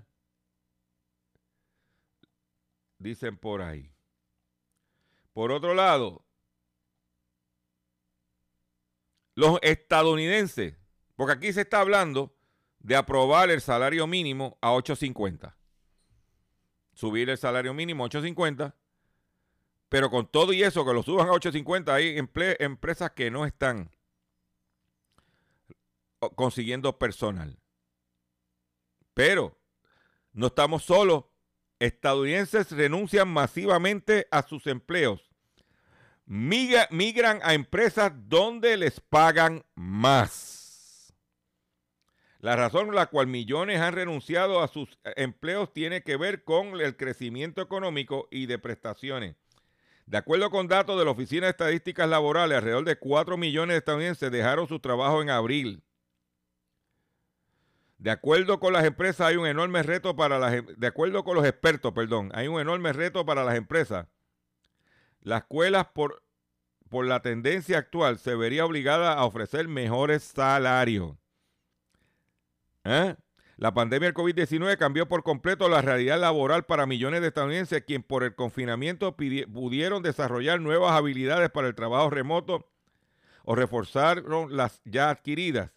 dicen 2.98 3.36
por 3.36 3.62
ahí. 3.62 3.92
Por 5.32 5.50
otro 5.52 5.74
lado, 5.74 6.24
los 9.34 9.58
estadounidenses, 9.62 10.76
porque 11.16 11.32
aquí 11.34 11.52
se 11.52 11.62
está 11.62 11.80
hablando 11.80 12.36
de 12.80 12.96
aprobar 12.96 13.50
el 13.50 13.60
salario 13.60 14.06
mínimo 14.06 14.58
a 14.60 14.72
8.50. 14.72 15.57
Subir 16.98 17.30
el 17.30 17.38
salario 17.38 17.72
mínimo 17.74 18.04
a 18.04 18.08
8.50, 18.08 18.74
pero 19.88 20.10
con 20.10 20.26
todo 20.26 20.52
y 20.52 20.64
eso, 20.64 20.84
que 20.84 20.92
lo 20.92 21.04
suban 21.04 21.28
a 21.28 21.30
8.50, 21.32 21.90
hay 21.92 22.18
empresas 22.58 23.12
que 23.12 23.30
no 23.30 23.46
están 23.46 23.92
consiguiendo 26.34 26.98
personal. 26.98 27.56
Pero 29.14 29.56
no 30.32 30.48
estamos 30.48 30.82
solos. 30.82 31.26
Estadounidenses 31.78 32.72
renuncian 32.72 33.28
masivamente 33.28 34.26
a 34.32 34.42
sus 34.42 34.66
empleos. 34.66 35.30
Migra- 36.26 36.88
migran 36.90 37.38
a 37.44 37.54
empresas 37.54 38.10
donde 38.28 38.76
les 38.76 38.98
pagan 38.98 39.64
más. 39.76 40.57
La 42.40 42.54
razón 42.54 42.86
por 42.86 42.94
la 42.94 43.06
cual 43.06 43.26
millones 43.26 43.80
han 43.80 43.94
renunciado 43.94 44.62
a 44.62 44.68
sus 44.68 44.98
eh, 45.04 45.12
empleos 45.16 45.72
tiene 45.72 46.02
que 46.02 46.16
ver 46.16 46.44
con 46.44 46.80
el 46.80 46.96
crecimiento 46.96 47.60
económico 47.60 48.28
y 48.30 48.46
de 48.46 48.58
prestaciones. 48.58 49.34
De 50.06 50.16
acuerdo 50.16 50.50
con 50.50 50.68
datos 50.68 50.98
de 50.98 51.04
la 51.04 51.10
Oficina 51.10 51.46
de 51.46 51.50
Estadísticas 51.50 52.08
Laborales, 52.08 52.56
alrededor 52.56 52.84
de 52.84 52.96
4 52.96 53.36
millones 53.36 53.74
de 53.74 53.78
estadounidenses 53.78 54.30
dejaron 54.30 54.66
su 54.66 54.80
trabajo 54.80 55.20
en 55.20 55.28
abril. 55.28 55.82
De 57.98 58.10
acuerdo 58.10 58.60
con 58.60 58.72
las 58.72 58.84
empresas, 58.84 59.26
hay 59.26 59.36
un 59.36 59.46
enorme 59.46 59.82
reto 59.82 60.16
para 60.16 60.38
las 60.38 60.54
em- 60.54 60.66
de 60.66 60.86
acuerdo 60.86 61.24
con 61.24 61.34
los 61.34 61.44
expertos, 61.44 61.92
perdón, 61.92 62.30
hay 62.32 62.46
un 62.48 62.60
enorme 62.60 62.92
reto 62.92 63.26
para 63.26 63.44
las 63.44 63.56
empresas. 63.56 64.06
Las 65.20 65.42
escuelas 65.42 65.88
por, 65.88 66.22
por 66.88 67.04
la 67.04 67.20
tendencia 67.20 67.76
actual 67.76 68.18
se 68.18 68.34
vería 68.36 68.64
obligada 68.64 69.12
a 69.14 69.24
ofrecer 69.26 69.68
mejores 69.68 70.22
salarios. 70.22 71.17
¿Eh? 72.84 73.16
La 73.56 73.74
pandemia 73.74 74.06
del 74.06 74.14
COVID-19 74.14 74.76
cambió 74.78 75.08
por 75.08 75.24
completo 75.24 75.68
la 75.68 75.82
realidad 75.82 76.20
laboral 76.20 76.64
para 76.64 76.86
millones 76.86 77.22
de 77.22 77.28
estadounidenses, 77.28 77.82
quienes 77.82 78.06
por 78.06 78.22
el 78.22 78.36
confinamiento 78.36 79.16
pudieron 79.16 80.02
desarrollar 80.02 80.60
nuevas 80.60 80.92
habilidades 80.92 81.50
para 81.50 81.66
el 81.66 81.74
trabajo 81.74 82.08
remoto 82.08 82.70
o 83.44 83.56
reforzaron 83.56 84.56
las 84.56 84.80
ya 84.84 85.10
adquiridas. 85.10 85.72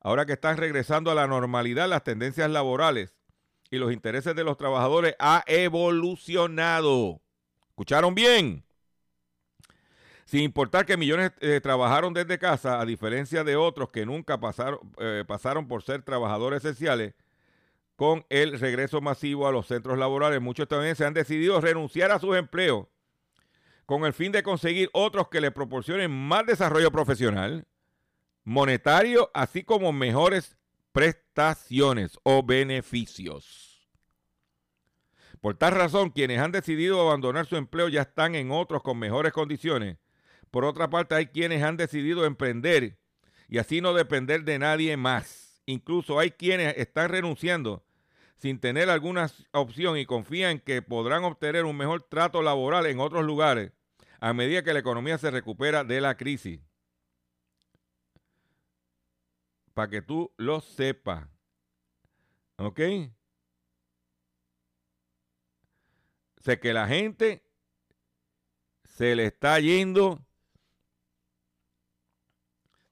Ahora 0.00 0.24
que 0.24 0.32
están 0.32 0.56
regresando 0.56 1.10
a 1.10 1.14
la 1.14 1.26
normalidad, 1.26 1.86
las 1.86 2.02
tendencias 2.02 2.50
laborales 2.50 3.14
y 3.70 3.76
los 3.76 3.92
intereses 3.92 4.34
de 4.34 4.44
los 4.44 4.56
trabajadores 4.56 5.14
ha 5.18 5.44
evolucionado. 5.46 7.20
¿Escucharon 7.68 8.14
bien? 8.14 8.64
Sin 10.28 10.42
importar 10.42 10.84
que 10.84 10.98
millones 10.98 11.32
eh, 11.40 11.58
trabajaron 11.62 12.12
desde 12.12 12.38
casa, 12.38 12.82
a 12.82 12.84
diferencia 12.84 13.44
de 13.44 13.56
otros 13.56 13.88
que 13.88 14.04
nunca 14.04 14.38
pasaron, 14.38 14.78
eh, 14.98 15.24
pasaron 15.26 15.66
por 15.66 15.82
ser 15.82 16.02
trabajadores 16.02 16.62
esenciales, 16.62 17.14
con 17.96 18.26
el 18.28 18.60
regreso 18.60 19.00
masivo 19.00 19.48
a 19.48 19.52
los 19.52 19.66
centros 19.66 19.96
laborales, 19.96 20.42
muchos 20.42 20.64
estadounidenses 20.64 21.06
han 21.06 21.14
decidido 21.14 21.58
renunciar 21.62 22.10
a 22.10 22.18
sus 22.18 22.36
empleos 22.36 22.88
con 23.86 24.04
el 24.04 24.12
fin 24.12 24.30
de 24.30 24.42
conseguir 24.42 24.90
otros 24.92 25.28
que 25.28 25.40
les 25.40 25.50
proporcionen 25.50 26.10
más 26.10 26.44
desarrollo 26.44 26.90
profesional, 26.90 27.66
monetario, 28.44 29.30
así 29.32 29.64
como 29.64 29.94
mejores 29.94 30.58
prestaciones 30.92 32.18
o 32.22 32.42
beneficios. 32.42 33.88
Por 35.40 35.56
tal 35.56 35.72
razón, 35.72 36.10
quienes 36.10 36.38
han 36.38 36.52
decidido 36.52 37.00
abandonar 37.00 37.46
su 37.46 37.56
empleo 37.56 37.88
ya 37.88 38.02
están 38.02 38.34
en 38.34 38.50
otros 38.50 38.82
con 38.82 38.98
mejores 38.98 39.32
condiciones. 39.32 39.96
Por 40.50 40.64
otra 40.64 40.90
parte, 40.90 41.14
hay 41.14 41.26
quienes 41.26 41.62
han 41.62 41.76
decidido 41.76 42.24
emprender 42.24 42.98
y 43.48 43.58
así 43.58 43.80
no 43.80 43.94
depender 43.94 44.44
de 44.44 44.58
nadie 44.58 44.96
más. 44.96 45.62
Incluso 45.66 46.18
hay 46.18 46.30
quienes 46.30 46.76
están 46.76 47.10
renunciando 47.10 47.84
sin 48.36 48.60
tener 48.60 48.88
alguna 48.88 49.30
opción 49.52 49.98
y 49.98 50.06
confían 50.06 50.60
que 50.60 50.80
podrán 50.80 51.24
obtener 51.24 51.64
un 51.64 51.76
mejor 51.76 52.02
trato 52.02 52.40
laboral 52.40 52.86
en 52.86 53.00
otros 53.00 53.24
lugares 53.24 53.72
a 54.20 54.32
medida 54.32 54.62
que 54.62 54.72
la 54.72 54.78
economía 54.80 55.18
se 55.18 55.30
recupera 55.30 55.84
de 55.84 56.00
la 56.00 56.16
crisis. 56.16 56.60
Para 59.74 59.90
que 59.90 60.02
tú 60.02 60.32
lo 60.36 60.60
sepas. 60.60 61.28
¿Ok? 62.56 62.80
Sé 66.40 66.58
que 66.58 66.72
la 66.72 66.88
gente 66.88 67.44
se 68.84 69.14
le 69.14 69.26
está 69.26 69.60
yendo. 69.60 70.24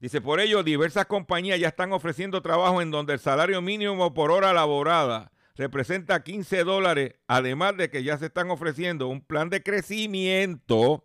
Dice, 0.07 0.21
por 0.21 0.39
ello, 0.39 0.63
diversas 0.63 1.07
compañías 1.07 1.59
ya 1.59 1.67
están 1.67 1.93
ofreciendo 1.93 2.41
trabajo 2.41 2.81
en 2.81 2.93
donde 2.93 3.15
el 3.15 3.19
salario 3.19 3.61
mínimo 3.61 4.15
por 4.15 4.31
hora 4.31 4.53
laborada 4.53 5.33
representa 5.57 6.23
15 6.23 6.63
dólares, 6.63 7.17
además 7.27 7.77
de 7.77 7.91
que 7.91 8.05
ya 8.05 8.17
se 8.17 8.27
están 8.27 8.49
ofreciendo 8.53 9.09
un 9.09 9.21
plan 9.21 9.51
de 9.51 9.65
crecimiento 9.65 11.05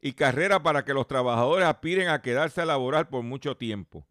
y 0.00 0.12
carrera 0.12 0.62
para 0.62 0.84
que 0.84 0.94
los 0.94 1.08
trabajadores 1.08 1.66
aspiren 1.66 2.10
a 2.10 2.22
quedarse 2.22 2.60
a 2.60 2.66
laborar 2.66 3.08
por 3.10 3.24
mucho 3.24 3.56
tiempo. 3.56 4.06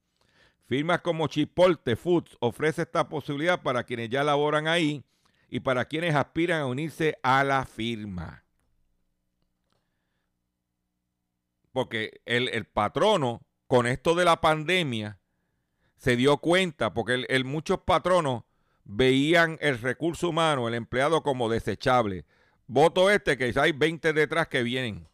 Firmas 0.65 0.99
como 0.99 1.27
Chipotle 1.27 1.95
Foods 1.95 2.35
ofrece 2.41 2.81
esta 2.81 3.07
posibilidad 3.07 3.61
para 3.61 3.85
quienes 3.85 4.09
ya 4.09 4.25
laboran 4.25 4.67
ahí 4.67 5.05
y 5.49 5.61
para 5.61 5.85
quienes 5.85 6.15
aspiran 6.15 6.59
a 6.59 6.65
unirse 6.65 7.17
a 7.23 7.45
la 7.45 7.63
firma. 7.63 8.43
Porque 11.71 12.19
el, 12.25 12.49
el 12.49 12.65
patrono, 12.65 13.39
con 13.69 13.85
esto 13.85 14.15
de 14.15 14.25
la 14.25 14.41
pandemia, 14.41 15.19
se 15.95 16.15
dio 16.15 16.37
cuenta, 16.37 16.91
porque 16.95 17.25
el- 17.29 17.45
muchos 17.45 17.81
patronos 17.81 18.43
veían 18.83 19.59
el 19.61 19.79
recurso 19.79 20.29
humano, 20.29 20.67
el 20.67 20.73
empleado, 20.73 21.21
como 21.21 21.49
desechable. 21.49 22.25
Voto 22.65 23.11
este 23.11 23.37
que 23.37 23.53
hay 23.55 23.71
20 23.71 24.11
detrás 24.11 24.47
que 24.47 24.63
vienen. 24.63 25.07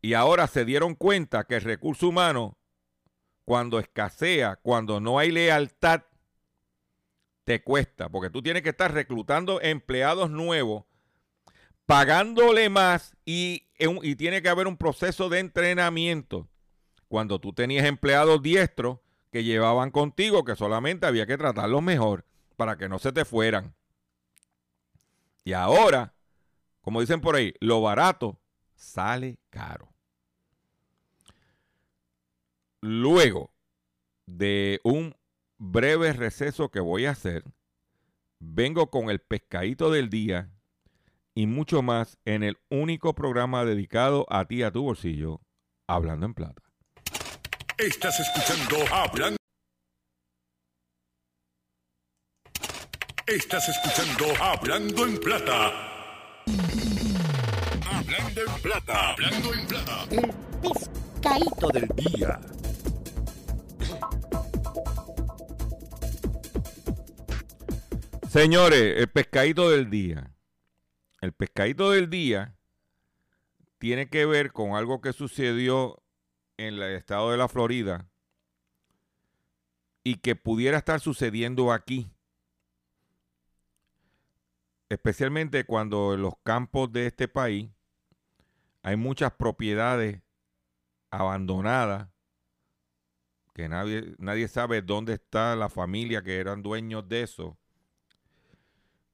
Y 0.00 0.14
ahora 0.14 0.46
se 0.46 0.64
dieron 0.64 0.94
cuenta 0.94 1.42
que 1.42 1.56
el 1.56 1.62
recurso 1.62 2.06
humano, 2.06 2.58
cuando 3.44 3.80
escasea, 3.80 4.54
cuando 4.62 5.00
no 5.00 5.18
hay 5.18 5.32
lealtad, 5.32 6.02
te 7.42 7.60
cuesta, 7.64 8.08
porque 8.08 8.30
tú 8.30 8.40
tienes 8.40 8.62
que 8.62 8.68
estar 8.68 8.94
reclutando 8.94 9.60
empleados 9.60 10.30
nuevos, 10.30 10.84
pagándole 11.86 12.68
más 12.68 13.16
y 13.24 13.66
tiene 14.14 14.42
que 14.42 14.48
haber 14.48 14.68
un 14.68 14.76
proceso 14.76 15.28
de 15.28 15.40
entrenamiento. 15.40 16.46
Cuando 17.12 17.38
tú 17.38 17.52
tenías 17.52 17.84
empleados 17.84 18.40
diestros 18.40 19.00
que 19.30 19.44
llevaban 19.44 19.90
contigo, 19.90 20.46
que 20.46 20.56
solamente 20.56 21.04
había 21.04 21.26
que 21.26 21.36
tratarlos 21.36 21.82
mejor 21.82 22.24
para 22.56 22.78
que 22.78 22.88
no 22.88 22.98
se 22.98 23.12
te 23.12 23.26
fueran. 23.26 23.74
Y 25.44 25.52
ahora, 25.52 26.14
como 26.80 27.02
dicen 27.02 27.20
por 27.20 27.36
ahí, 27.36 27.52
lo 27.60 27.82
barato 27.82 28.40
sale 28.76 29.38
caro. 29.50 29.92
Luego 32.80 33.52
de 34.24 34.80
un 34.82 35.14
breve 35.58 36.14
receso 36.14 36.70
que 36.70 36.80
voy 36.80 37.04
a 37.04 37.10
hacer, 37.10 37.44
vengo 38.38 38.90
con 38.90 39.10
el 39.10 39.18
pescadito 39.18 39.90
del 39.90 40.08
día 40.08 40.50
y 41.34 41.46
mucho 41.46 41.82
más 41.82 42.16
en 42.24 42.42
el 42.42 42.56
único 42.70 43.14
programa 43.14 43.66
dedicado 43.66 44.24
a 44.30 44.46
ti, 44.46 44.62
a 44.62 44.72
tu 44.72 44.82
bolsillo, 44.84 45.42
hablando 45.86 46.24
en 46.24 46.32
plata. 46.32 46.71
Estás 47.82 48.20
escuchando 48.20 48.94
Hablando. 48.94 49.36
Estás 53.26 53.68
escuchando 53.68 54.40
Hablando 54.40 55.04
en 55.04 55.18
Plata. 55.18 55.72
Hablando 57.90 58.40
en 58.40 58.62
Plata. 58.62 59.10
Hablando 59.10 59.54
en 59.54 59.66
Plata. 59.66 60.06
El 60.12 60.32
pescadito 60.62 61.68
del 61.70 61.88
día. 61.96 62.40
Señores, 68.30 68.94
el 68.98 69.08
pescadito 69.08 69.70
del 69.70 69.90
día. 69.90 70.30
El 71.20 71.32
pescadito 71.32 71.90
del 71.90 72.08
día 72.08 72.54
tiene 73.78 74.08
que 74.08 74.24
ver 74.24 74.52
con 74.52 74.76
algo 74.76 75.00
que 75.00 75.12
sucedió 75.12 76.01
en 76.68 76.74
el 76.74 76.82
estado 76.94 77.30
de 77.30 77.36
la 77.36 77.48
Florida 77.48 78.08
y 80.04 80.16
que 80.16 80.36
pudiera 80.36 80.78
estar 80.78 81.00
sucediendo 81.00 81.72
aquí. 81.72 82.10
especialmente 84.92 85.64
cuando 85.64 86.12
en 86.12 86.20
los 86.20 86.34
campos 86.42 86.92
de 86.92 87.06
este 87.06 87.26
país 87.26 87.70
hay 88.82 88.96
muchas 88.96 89.32
propiedades 89.32 90.20
abandonadas 91.10 92.08
que 93.54 93.68
nadie, 93.68 94.14
nadie 94.18 94.48
sabe 94.48 94.82
dónde 94.82 95.14
está 95.14 95.56
la 95.56 95.68
familia 95.68 96.22
que 96.22 96.38
eran 96.38 96.62
dueños 96.62 97.08
de 97.08 97.22
eso. 97.22 97.58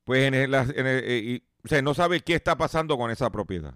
Pues 0.05 0.27
en 0.27 0.35
el, 0.35 0.55
eh, 0.55 1.43
no 1.83 1.95
sabe 1.95 2.21
qué 2.21 2.35
está 2.35 2.57
pasando 2.57 2.97
con 2.97 3.11
esa 3.11 3.31
propiedad. 3.31 3.75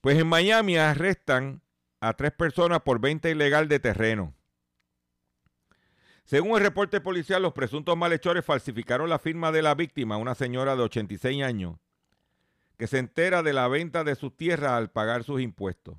Pues 0.00 0.18
en 0.18 0.26
Miami 0.26 0.76
arrestan 0.76 1.62
a 2.02 2.14
tres 2.14 2.32
personas 2.32 2.82
por 2.82 3.00
venta 3.00 3.30
ilegal 3.30 3.68
de 3.68 3.78
terreno. 3.78 4.34
Según 6.24 6.56
el 6.56 6.64
reporte 6.64 7.00
policial, 7.00 7.42
los 7.42 7.52
presuntos 7.52 7.96
malhechores 7.96 8.44
falsificaron 8.44 9.08
la 9.08 9.20
firma 9.20 9.52
de 9.52 9.62
la 9.62 9.76
víctima, 9.76 10.16
una 10.16 10.34
señora 10.34 10.74
de 10.74 10.82
86 10.82 11.44
años, 11.44 11.78
que 12.76 12.88
se 12.88 12.98
entera 12.98 13.44
de 13.44 13.52
la 13.52 13.68
venta 13.68 14.02
de 14.02 14.16
sus 14.16 14.36
tierras 14.36 14.72
al 14.72 14.90
pagar 14.90 15.22
sus 15.22 15.40
impuestos. 15.40 15.96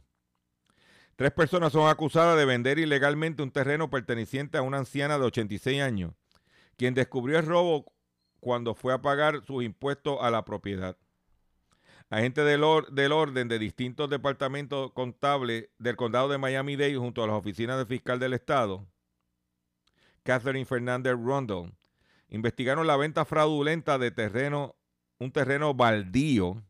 Tres 1.16 1.32
personas 1.32 1.72
son 1.72 1.90
acusadas 1.90 2.38
de 2.38 2.44
vender 2.44 2.80
ilegalmente 2.80 3.42
un 3.42 3.52
terreno 3.52 3.90
perteneciente 3.90 4.58
a 4.58 4.62
una 4.62 4.80
anciana 4.80 5.18
de 5.18 5.24
86 5.24 5.82
años, 5.82 6.14
quien 6.76 6.96
descubrió 6.96 7.40
el 7.40 7.46
robo 7.46 7.94
cuando 8.42 8.76
fue 8.76 8.94
a 8.94 9.02
pagar 9.02 9.42
sus 9.46 9.64
impuestos 9.64 10.18
a 10.20 10.30
la 10.32 10.44
propiedad. 10.44 10.98
Agentes 12.14 12.46
del, 12.46 12.62
del 12.92 13.12
orden 13.12 13.48
de 13.48 13.58
distintos 13.58 14.08
departamentos 14.08 14.92
contables 14.92 15.70
del 15.80 15.96
condado 15.96 16.30
de 16.30 16.38
Miami-Dade 16.38 16.96
junto 16.96 17.24
a 17.24 17.28
las 17.28 17.36
oficinas 17.36 17.76
del 17.78 17.88
fiscal 17.88 18.20
del 18.20 18.36
estado, 18.36 18.86
Catherine 20.22 20.64
Fernández 20.64 21.14
Rundle, 21.14 21.72
investigaron 22.30 22.86
la 22.86 22.98
venta 22.98 23.26
fraudulenta 23.26 23.98
de 23.98 24.12
terreno, 24.12 24.76
un 25.18 25.32
terreno 25.32 25.74
baldío, 25.74 26.62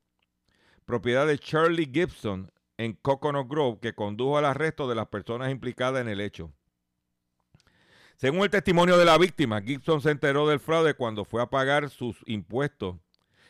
propiedad 0.86 1.28
de 1.28 1.38
Charlie 1.38 1.92
Gibson 1.94 2.50
en 2.78 2.94
Coconut 2.94 3.50
Grove, 3.50 3.80
que 3.82 3.94
condujo 3.94 4.38
al 4.38 4.46
arresto 4.46 4.88
de 4.88 4.96
las 4.96 5.08
personas 5.08 5.52
implicadas 5.52 6.00
en 6.00 6.08
el 6.08 6.22
hecho. 6.22 6.54
Según 8.16 8.44
el 8.44 8.50
testimonio 8.50 8.98
de 8.98 9.04
la 9.04 9.18
víctima, 9.18 9.62
Gibson 9.62 10.00
se 10.00 10.12
enteró 10.12 10.48
del 10.48 10.62
fraude 10.62 10.94
cuando 10.94 11.26
fue 11.26 11.42
a 11.42 11.50
pagar 11.50 11.90
sus 11.90 12.24
impuestos 12.28 12.96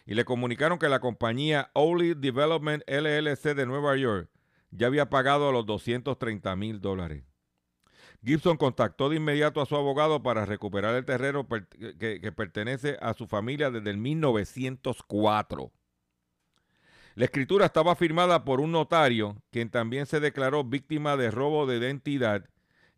y 0.06 0.16
le 0.16 0.26
comunicaron 0.26 0.80
que 0.80 0.90
la 0.90 1.00
compañía 1.00 1.72
Oli 1.74 2.14
Development 2.14 2.84
LLC 2.88 3.56
de 3.56 3.66
Nueva 3.66 3.96
York 3.96 4.30
ya 4.72 4.88
había 4.88 5.10
pagado 5.10 5.52
los 5.52 5.66
230 5.66 6.56
mil 6.56 6.82
dólares. 6.82 7.24
Gibson 8.24 8.58
contactó 8.58 9.10
de 9.10 9.18
inmediato 9.18 9.62
a 9.62 9.66
su 9.66 9.76
abogado 9.76 10.24
para 10.24 10.46
recuperar 10.46 10.96
el 10.96 11.06
terreno 11.06 11.48
que, 11.48 12.34
pertenece 12.36 12.98
a 13.02 13.14
su 13.14 13.28
familia 13.28 13.70
desde 13.70 13.90
el 13.90 13.98
1904. 13.98 15.72
La 17.16 17.26
escritura 17.26 17.66
estaba 17.66 17.96
firmada 17.96 18.44
por 18.46 18.60
un 18.60 18.72
notario, 18.72 19.38
quien 19.52 19.70
también 19.70 20.06
se 20.06 20.20
declaró 20.20 20.64
víctima 20.64 21.18
de 21.18 21.32
robo 21.32 21.68
de 21.68 21.78
identidad 21.78 22.46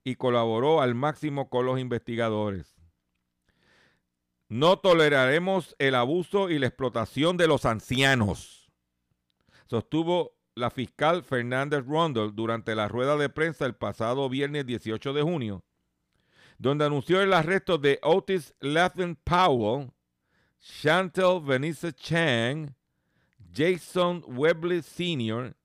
y 0.04 0.16
colaboró 0.16 0.82
al 0.82 0.96
máximo 0.96 1.50
con 1.50 1.66
los 1.66 1.80
investigadores. 1.80 2.75
No 4.48 4.78
toleraremos 4.78 5.76
el 5.80 5.96
abuso 5.96 6.50
y 6.50 6.60
la 6.60 6.68
explotación 6.68 7.36
de 7.36 7.48
los 7.48 7.66
ancianos, 7.66 8.72
sostuvo 9.68 10.36
la 10.54 10.70
fiscal 10.70 11.24
Fernández 11.24 11.84
Rundle 11.86 12.32
durante 12.34 12.76
la 12.76 12.88
rueda 12.88 13.18
de 13.18 13.30
prensa 13.30 13.66
el 13.66 13.76
pasado 13.76 14.30
viernes 14.30 14.66
18 14.66 15.14
de 15.14 15.22
junio, 15.22 15.64
donde 16.58 16.86
anunció 16.86 17.22
el 17.22 17.34
arresto 17.34 17.78
de 17.78 18.00
Otis 18.04 18.54
Latham 18.60 19.16
Powell, 19.24 19.92
Chantel 20.60 21.42
Venice 21.42 21.92
Chang, 21.94 22.74
Jason 23.54 24.24
Webley 24.28 24.82
Sr., 24.82 25.56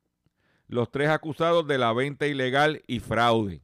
los 0.67 0.91
tres 0.91 1.09
acusados 1.11 1.67
de 1.67 1.79
la 1.79 1.93
venta 1.93 2.27
ilegal 2.27 2.83
y 2.87 3.01
fraude. 3.01 3.63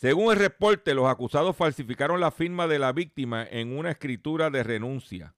Según 0.00 0.32
el 0.32 0.38
reporte, 0.38 0.94
los 0.94 1.08
acusados 1.08 1.54
falsificaron 1.54 2.20
la 2.20 2.30
firma 2.30 2.66
de 2.66 2.78
la 2.78 2.92
víctima 2.92 3.46
en 3.50 3.76
una 3.76 3.90
escritura 3.90 4.48
de 4.48 4.62
renuncia. 4.62 5.34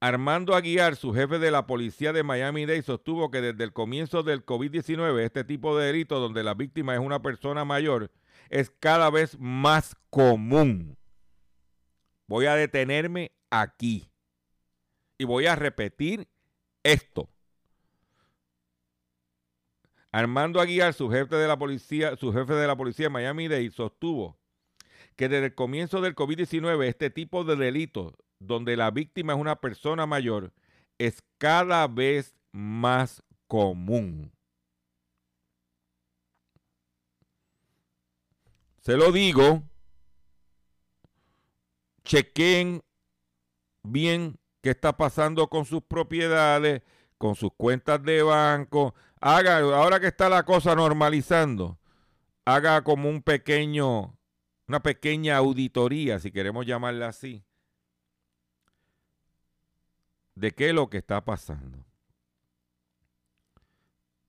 Armando 0.00 0.56
Aguiar, 0.56 0.96
su 0.96 1.14
jefe 1.14 1.38
de 1.38 1.52
la 1.52 1.68
policía 1.68 2.12
de 2.12 2.24
Miami-Dade, 2.24 2.82
sostuvo 2.82 3.30
que 3.30 3.40
desde 3.40 3.62
el 3.62 3.72
comienzo 3.72 4.24
del 4.24 4.44
COVID-19 4.44 5.20
este 5.20 5.44
tipo 5.44 5.78
de 5.78 5.86
delito 5.86 6.18
donde 6.18 6.42
la 6.42 6.54
víctima 6.54 6.94
es 6.94 7.00
una 7.00 7.22
persona 7.22 7.64
mayor 7.64 8.10
es 8.50 8.70
cada 8.80 9.08
vez 9.08 9.38
más 9.38 9.94
común. 10.10 10.98
Voy 12.26 12.46
a 12.46 12.56
detenerme 12.56 13.30
aquí 13.50 14.10
y 15.16 15.24
voy 15.24 15.46
a 15.46 15.54
repetir 15.54 16.26
esto. 16.82 17.28
Armando 20.14 20.60
Aguiar, 20.60 20.94
su 20.94 21.10
jefe 21.10 21.34
de 21.34 21.48
la 21.48 21.58
policía, 21.58 22.14
su 22.14 22.32
jefe 22.32 22.52
de 22.52 22.68
la 22.68 22.76
policía 22.76 23.06
de 23.06 23.10
Miami-Dade, 23.10 23.72
sostuvo 23.72 24.38
que 25.16 25.28
desde 25.28 25.46
el 25.46 25.54
comienzo 25.56 26.00
del 26.00 26.14
COVID-19 26.14 26.84
este 26.84 27.10
tipo 27.10 27.42
de 27.42 27.56
delitos 27.56 28.14
donde 28.38 28.76
la 28.76 28.92
víctima 28.92 29.32
es 29.32 29.40
una 29.40 29.56
persona 29.56 30.06
mayor 30.06 30.52
es 30.98 31.20
cada 31.38 31.88
vez 31.88 32.36
más 32.52 33.24
común. 33.48 34.30
Se 38.82 38.96
lo 38.96 39.10
digo, 39.10 39.64
chequen 42.04 42.84
bien 43.82 44.38
qué 44.62 44.70
está 44.70 44.96
pasando 44.96 45.48
con 45.48 45.64
sus 45.64 45.82
propiedades, 45.82 46.82
con 47.24 47.36
sus 47.36 47.54
cuentas 47.54 48.02
de 48.02 48.22
banco. 48.22 48.94
Haga, 49.18 49.56
ahora 49.56 49.98
que 49.98 50.08
está 50.08 50.28
la 50.28 50.42
cosa 50.42 50.74
normalizando, 50.74 51.78
haga 52.44 52.84
como 52.84 53.08
un 53.08 53.22
pequeño, 53.22 54.14
una 54.68 54.82
pequeña 54.82 55.38
auditoría, 55.38 56.18
si 56.18 56.30
queremos 56.30 56.66
llamarla 56.66 57.08
así, 57.08 57.42
de 60.34 60.50
qué 60.50 60.68
es 60.68 60.74
lo 60.74 60.90
que 60.90 60.98
está 60.98 61.24
pasando. 61.24 61.86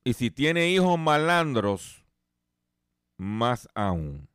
Y 0.06 0.14
si 0.14 0.32
tiene 0.32 0.70
hijos 0.70 0.98
malandros, 0.98 2.06
más 3.18 3.68
aún. 3.76 4.30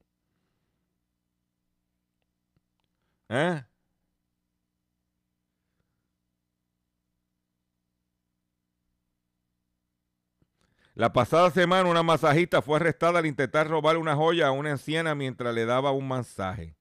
¿Eh? 3.31 3.65
La 11.01 11.15
pasada 11.15 11.51
semana 11.51 11.89
una 11.89 12.03
masajista 12.03 12.61
fue 12.61 12.77
arrestada 12.77 13.21
al 13.21 13.25
intentar 13.25 13.67
robar 13.67 13.97
una 13.97 14.15
joya 14.15 14.49
a 14.49 14.51
una 14.51 14.73
anciana 14.73 15.15
mientras 15.15 15.55
le 15.55 15.65
daba 15.65 15.93
un 15.93 16.07
masaje. 16.07 16.77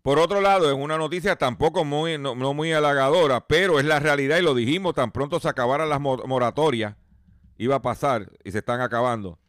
Por 0.06 0.20
otro 0.20 0.40
lado, 0.40 0.70
es 0.70 0.76
una 0.76 0.98
noticia 0.98 1.34
tampoco 1.34 1.84
muy, 1.84 2.16
no, 2.16 2.36
muy 2.36 2.72
halagadora, 2.72 3.44
pero 3.48 3.80
es 3.80 3.84
la 3.84 3.98
realidad 3.98 4.38
y 4.38 4.42
lo 4.42 4.54
dijimos, 4.54 4.94
tan 4.94 5.10
pronto 5.10 5.40
se 5.40 5.48
acabaran 5.48 5.88
las 5.88 6.00
mo- 6.00 6.22
moratorias, 6.28 6.94
iba 7.58 7.74
a 7.74 7.82
pasar 7.82 8.30
y 8.44 8.52
se 8.52 8.58
están 8.58 8.80
acabando. 8.80 9.40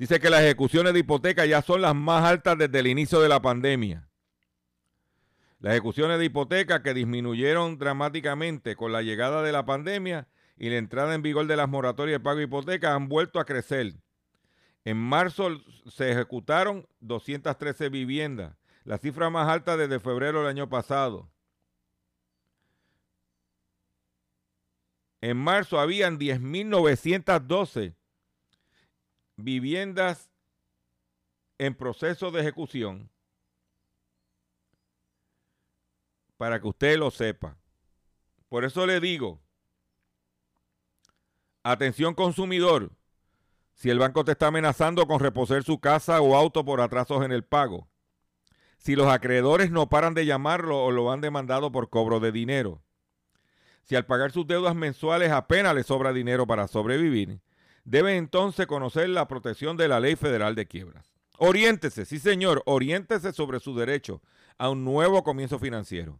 Dice 0.00 0.18
que 0.18 0.28
las 0.28 0.40
ejecuciones 0.40 0.94
de 0.94 0.98
hipoteca 0.98 1.46
ya 1.46 1.62
son 1.62 1.82
las 1.82 1.94
más 1.94 2.24
altas 2.24 2.58
desde 2.58 2.80
el 2.80 2.88
inicio 2.88 3.20
de 3.20 3.28
la 3.28 3.40
pandemia. 3.40 4.08
Las 5.60 5.74
ejecuciones 5.74 6.18
de 6.18 6.24
hipoteca 6.24 6.82
que 6.82 6.92
disminuyeron 6.92 7.78
dramáticamente 7.78 8.74
con 8.74 8.90
la 8.90 9.02
llegada 9.02 9.44
de 9.44 9.52
la 9.52 9.64
pandemia 9.64 10.26
y 10.56 10.70
la 10.70 10.78
entrada 10.78 11.14
en 11.14 11.22
vigor 11.22 11.46
de 11.46 11.56
las 11.56 11.68
moratorias 11.68 12.18
de 12.18 12.24
pago 12.24 12.38
de 12.38 12.46
hipoteca 12.46 12.96
han 12.96 13.08
vuelto 13.08 13.38
a 13.38 13.44
crecer. 13.44 13.94
En 14.84 14.96
marzo 14.96 15.50
se 15.88 16.10
ejecutaron 16.10 16.88
213 16.98 17.90
viviendas, 17.90 18.56
la 18.90 18.98
cifra 18.98 19.30
más 19.30 19.48
alta 19.48 19.76
desde 19.76 20.00
febrero 20.00 20.40
del 20.40 20.48
año 20.48 20.68
pasado. 20.68 21.30
En 25.20 25.36
marzo 25.36 25.78
habían 25.78 26.18
10.912 26.18 27.94
viviendas 29.36 30.32
en 31.58 31.76
proceso 31.76 32.32
de 32.32 32.40
ejecución. 32.40 33.08
Para 36.36 36.60
que 36.60 36.66
usted 36.66 36.98
lo 36.98 37.12
sepa. 37.12 37.56
Por 38.48 38.64
eso 38.64 38.88
le 38.88 38.98
digo, 38.98 39.40
atención 41.62 42.14
consumidor, 42.14 42.90
si 43.72 43.88
el 43.88 44.00
banco 44.00 44.24
te 44.24 44.32
está 44.32 44.48
amenazando 44.48 45.06
con 45.06 45.20
reposer 45.20 45.62
su 45.62 45.78
casa 45.78 46.20
o 46.20 46.34
auto 46.34 46.64
por 46.64 46.80
atrasos 46.80 47.24
en 47.24 47.30
el 47.30 47.44
pago, 47.44 47.89
si 48.80 48.96
los 48.96 49.08
acreedores 49.08 49.70
no 49.70 49.90
paran 49.90 50.14
de 50.14 50.24
llamarlo 50.24 50.82
o 50.82 50.90
lo 50.90 51.12
han 51.12 51.20
demandado 51.20 51.70
por 51.70 51.90
cobro 51.90 52.18
de 52.18 52.32
dinero, 52.32 52.82
si 53.82 53.94
al 53.94 54.06
pagar 54.06 54.32
sus 54.32 54.46
deudas 54.46 54.74
mensuales 54.74 55.30
apenas 55.30 55.74
le 55.74 55.82
sobra 55.82 56.14
dinero 56.14 56.46
para 56.46 56.66
sobrevivir, 56.66 57.40
debe 57.84 58.16
entonces 58.16 58.66
conocer 58.66 59.10
la 59.10 59.28
protección 59.28 59.76
de 59.76 59.88
la 59.88 60.00
Ley 60.00 60.16
Federal 60.16 60.54
de 60.54 60.66
Quiebras. 60.66 61.12
Oriéntese, 61.36 62.06
sí 62.06 62.18
señor, 62.18 62.62
oriéntese 62.64 63.32
sobre 63.32 63.60
su 63.60 63.76
derecho 63.76 64.22
a 64.56 64.70
un 64.70 64.82
nuevo 64.82 65.22
comienzo 65.24 65.58
financiero. 65.58 66.18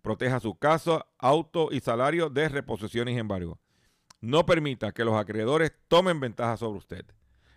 Proteja 0.00 0.38
su 0.38 0.58
casa, 0.58 1.06
auto 1.18 1.70
y 1.72 1.80
salario 1.80 2.30
de 2.30 2.48
reposiciones 2.48 3.16
y 3.16 3.18
embargo. 3.18 3.58
No 4.20 4.46
permita 4.46 4.92
que 4.92 5.04
los 5.04 5.14
acreedores 5.14 5.72
tomen 5.88 6.20
ventaja 6.20 6.56
sobre 6.56 6.78
usted. 6.78 7.04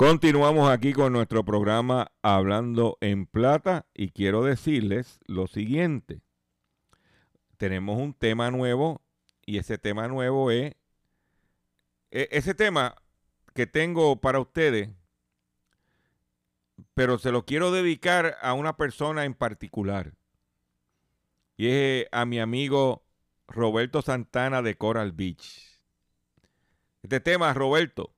Continuamos 0.00 0.70
aquí 0.70 0.94
con 0.94 1.12
nuestro 1.12 1.44
programa 1.44 2.10
Hablando 2.22 2.96
en 3.02 3.26
Plata 3.26 3.84
y 3.92 4.12
quiero 4.12 4.42
decirles 4.42 5.20
lo 5.26 5.46
siguiente. 5.46 6.22
Tenemos 7.58 7.98
un 7.98 8.14
tema 8.14 8.50
nuevo 8.50 9.02
y 9.44 9.58
ese 9.58 9.76
tema 9.76 10.08
nuevo 10.08 10.50
es, 10.50 10.74
e- 12.10 12.28
ese 12.30 12.54
tema 12.54 12.94
que 13.54 13.66
tengo 13.66 14.22
para 14.22 14.40
ustedes, 14.40 14.88
pero 16.94 17.18
se 17.18 17.30
lo 17.30 17.44
quiero 17.44 17.70
dedicar 17.70 18.38
a 18.40 18.54
una 18.54 18.78
persona 18.78 19.26
en 19.26 19.34
particular. 19.34 20.14
Y 21.58 21.68
es 21.68 22.06
a 22.10 22.24
mi 22.24 22.40
amigo 22.40 23.04
Roberto 23.46 24.00
Santana 24.00 24.62
de 24.62 24.78
Coral 24.78 25.12
Beach. 25.12 25.78
Este 27.02 27.20
tema, 27.20 27.52
Roberto, 27.52 28.14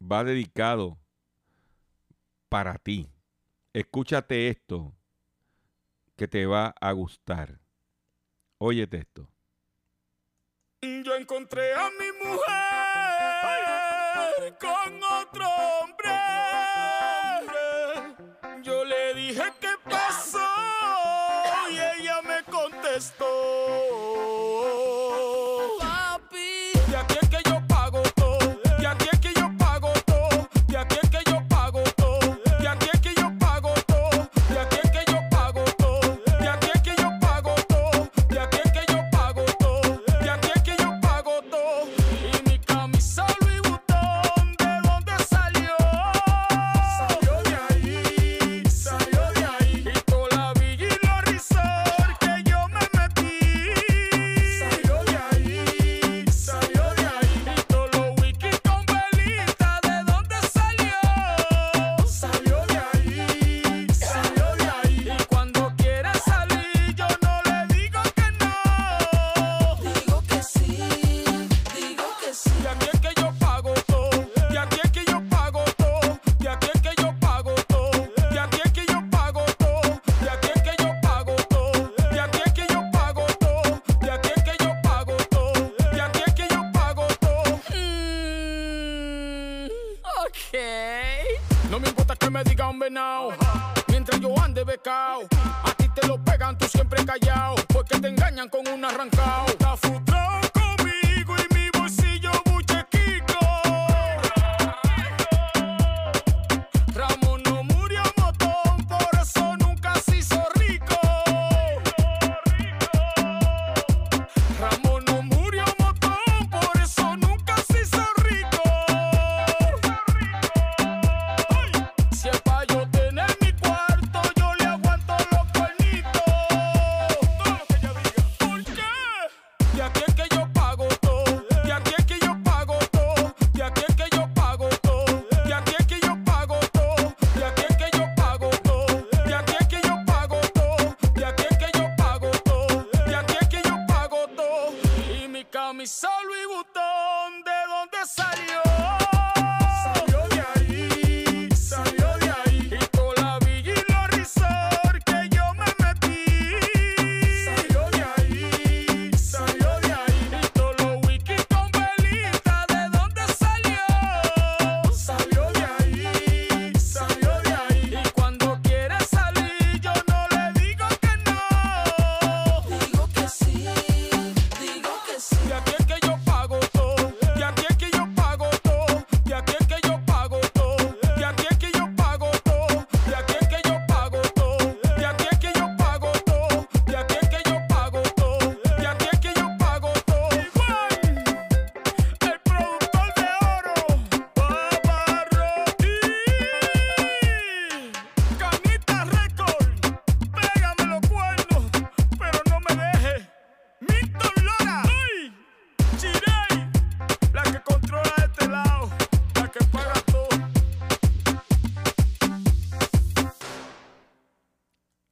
va 0.00 0.24
dedicado 0.24 0.98
para 2.48 2.78
ti. 2.78 3.10
Escúchate 3.72 4.48
esto 4.48 4.94
que 6.16 6.26
te 6.26 6.46
va 6.46 6.74
a 6.80 6.92
gustar. 6.92 7.60
Óyete 8.58 8.98
esto. 8.98 9.28
Yo 10.82 11.14
encontré 11.14 11.74
a 11.74 11.90
mi 11.90 12.12
mujer 12.24 12.48
con 14.58 15.02
otro 15.02 15.48
hombre. 15.48 16.10
Yo 18.62 18.84
le 18.84 19.14
dije 19.14 19.42
qué 19.60 19.74
pasó 19.84 20.38
y 21.70 21.78
ella 22.00 22.22
me 22.22 22.42
contestó. 22.50 24.07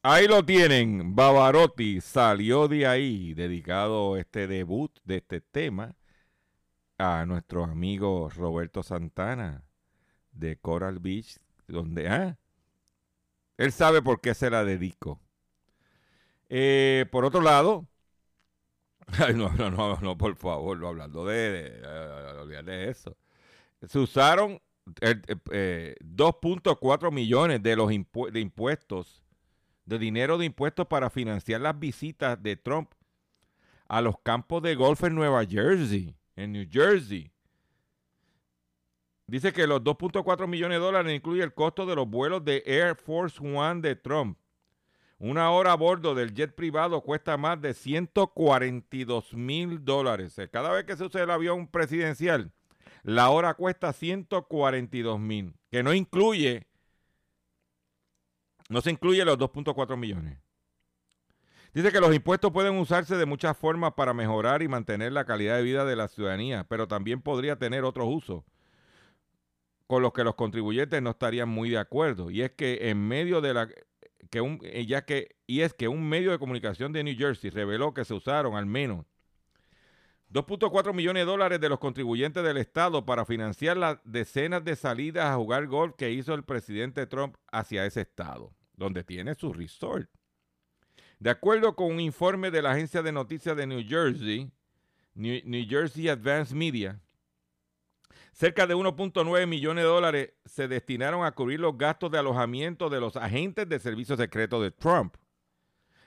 Ahí 0.08 0.28
lo 0.28 0.44
tienen, 0.44 1.16
Bavarotti 1.16 2.00
salió 2.00 2.68
de 2.68 2.86
ahí, 2.86 3.34
dedicado 3.34 4.16
este 4.16 4.46
debut 4.46 4.96
de 5.02 5.16
este 5.16 5.40
tema 5.40 5.96
a 6.98 7.24
nuestro 7.26 7.64
amigo 7.64 8.28
Roberto 8.30 8.82
Santana 8.82 9.64
de 10.32 10.58
Coral 10.58 10.98
Beach, 11.00 11.38
donde, 11.68 12.08
ah, 12.08 12.38
él 13.58 13.70
sabe 13.72 14.00
por 14.00 14.20
qué 14.22 14.34
se 14.34 14.48
la 14.48 14.64
dedico. 14.64 15.20
Eh, 16.48 17.06
por 17.10 17.24
otro 17.24 17.40
lado, 17.40 17.86
no, 19.34 19.50
no, 19.54 19.70
no, 19.70 19.96
no, 20.00 20.18
por 20.18 20.36
favor, 20.36 20.78
no 20.78 20.88
hablando 20.88 21.24
de, 21.24 21.70
de, 21.70 22.62
de- 22.62 22.90
eso. 22.90 23.16
Se 23.86 23.98
usaron 23.98 24.60
eh, 25.00 25.16
eh, 25.52 25.96
2.4 26.00 27.12
millones 27.12 27.62
de 27.62 27.76
los 27.76 27.88
de 27.88 28.40
impuestos 28.40 29.25
de 29.86 29.98
dinero 29.98 30.36
de 30.36 30.46
impuestos 30.46 30.86
para 30.86 31.10
financiar 31.10 31.60
las 31.60 31.78
visitas 31.78 32.42
de 32.42 32.56
Trump 32.56 32.90
a 33.88 34.00
los 34.00 34.18
campos 34.18 34.62
de 34.62 34.74
golf 34.74 35.04
en 35.04 35.14
Nueva 35.14 35.44
Jersey, 35.46 36.16
en 36.34 36.52
New 36.52 36.66
Jersey. 36.70 37.30
Dice 39.28 39.52
que 39.52 39.66
los 39.66 39.82
2.4 39.82 40.46
millones 40.46 40.78
de 40.78 40.84
dólares 40.84 41.14
incluye 41.14 41.42
el 41.42 41.54
costo 41.54 41.86
de 41.86 41.96
los 41.96 42.08
vuelos 42.08 42.44
de 42.44 42.62
Air 42.66 42.96
Force 42.96 43.40
One 43.40 43.80
de 43.80 43.96
Trump. 43.96 44.38
Una 45.18 45.50
hora 45.50 45.72
a 45.72 45.76
bordo 45.76 46.14
del 46.14 46.34
jet 46.34 46.54
privado 46.54 47.00
cuesta 47.00 47.36
más 47.36 47.60
de 47.60 47.72
142 47.72 49.34
mil 49.34 49.84
dólares. 49.84 50.34
Sea, 50.34 50.46
Cada 50.48 50.70
vez 50.70 50.84
que 50.84 50.96
se 50.96 51.04
usa 51.04 51.22
el 51.22 51.30
avión 51.30 51.66
presidencial, 51.68 52.52
la 53.02 53.30
hora 53.30 53.54
cuesta 53.54 53.92
142 53.92 55.18
mil, 55.18 55.54
que 55.70 55.82
no 55.82 55.94
incluye 55.94 56.66
no 58.68 58.80
se 58.80 58.90
incluye 58.90 59.24
los 59.24 59.38
2.4 59.38 59.96
millones. 59.96 60.38
Dice 61.72 61.92
que 61.92 62.00
los 62.00 62.14
impuestos 62.14 62.52
pueden 62.52 62.78
usarse 62.78 63.16
de 63.16 63.26
muchas 63.26 63.56
formas 63.56 63.92
para 63.92 64.14
mejorar 64.14 64.62
y 64.62 64.68
mantener 64.68 65.12
la 65.12 65.26
calidad 65.26 65.56
de 65.56 65.62
vida 65.62 65.84
de 65.84 65.94
la 65.94 66.08
ciudadanía, 66.08 66.64
pero 66.68 66.88
también 66.88 67.20
podría 67.20 67.56
tener 67.56 67.84
otros 67.84 68.06
usos 68.08 68.44
con 69.86 70.02
los 70.02 70.12
que 70.12 70.24
los 70.24 70.34
contribuyentes 70.34 71.02
no 71.02 71.10
estarían 71.10 71.48
muy 71.48 71.70
de 71.70 71.78
acuerdo. 71.78 72.30
Y 72.30 72.42
es 72.42 72.52
que 72.52 72.88
en 72.88 73.06
medio 73.06 73.40
de 73.40 73.54
la 73.54 73.68
que 74.30 74.40
un 74.40 74.58
ya 74.60 75.04
que 75.04 75.36
y 75.46 75.60
es 75.60 75.74
que 75.74 75.88
un 75.88 76.08
medio 76.08 76.30
de 76.32 76.38
comunicación 76.38 76.92
de 76.92 77.04
New 77.04 77.16
Jersey 77.16 77.50
reveló 77.50 77.94
que 77.94 78.04
se 78.04 78.14
usaron 78.14 78.56
al 78.56 78.66
menos 78.66 79.04
2.4 80.32 80.92
millones 80.92 81.22
de 81.22 81.30
dólares 81.30 81.60
de 81.60 81.68
los 81.68 81.78
contribuyentes 81.78 82.42
del 82.42 82.56
Estado 82.56 83.06
para 83.06 83.24
financiar 83.24 83.76
las 83.76 83.98
decenas 84.04 84.64
de 84.64 84.74
salidas 84.74 85.26
a 85.26 85.36
jugar 85.36 85.66
golf 85.66 85.94
que 85.96 86.10
hizo 86.10 86.34
el 86.34 86.42
presidente 86.42 87.06
Trump 87.06 87.36
hacia 87.52 87.86
ese 87.86 88.00
estado, 88.00 88.52
donde 88.74 89.04
tiene 89.04 89.34
su 89.34 89.52
resort. 89.52 90.10
De 91.18 91.30
acuerdo 91.30 91.76
con 91.76 91.92
un 91.92 92.00
informe 92.00 92.50
de 92.50 92.60
la 92.60 92.72
agencia 92.72 93.02
de 93.02 93.12
noticias 93.12 93.56
de 93.56 93.66
New 93.66 93.82
Jersey, 93.86 94.50
New, 95.14 95.66
Jersey 95.66 96.08
Advanced 96.08 96.54
Media, 96.54 97.00
cerca 98.32 98.66
de 98.66 98.74
1.9 98.74 99.46
millones 99.46 99.84
de 99.84 99.88
dólares 99.88 100.34
se 100.44 100.68
destinaron 100.68 101.24
a 101.24 101.32
cubrir 101.32 101.60
los 101.60 101.78
gastos 101.78 102.10
de 102.10 102.18
alojamiento 102.18 102.90
de 102.90 103.00
los 103.00 103.16
agentes 103.16 103.66
de 103.68 103.78
servicio 103.78 104.16
secreto 104.16 104.60
de 104.60 104.72
Trump. 104.72 105.16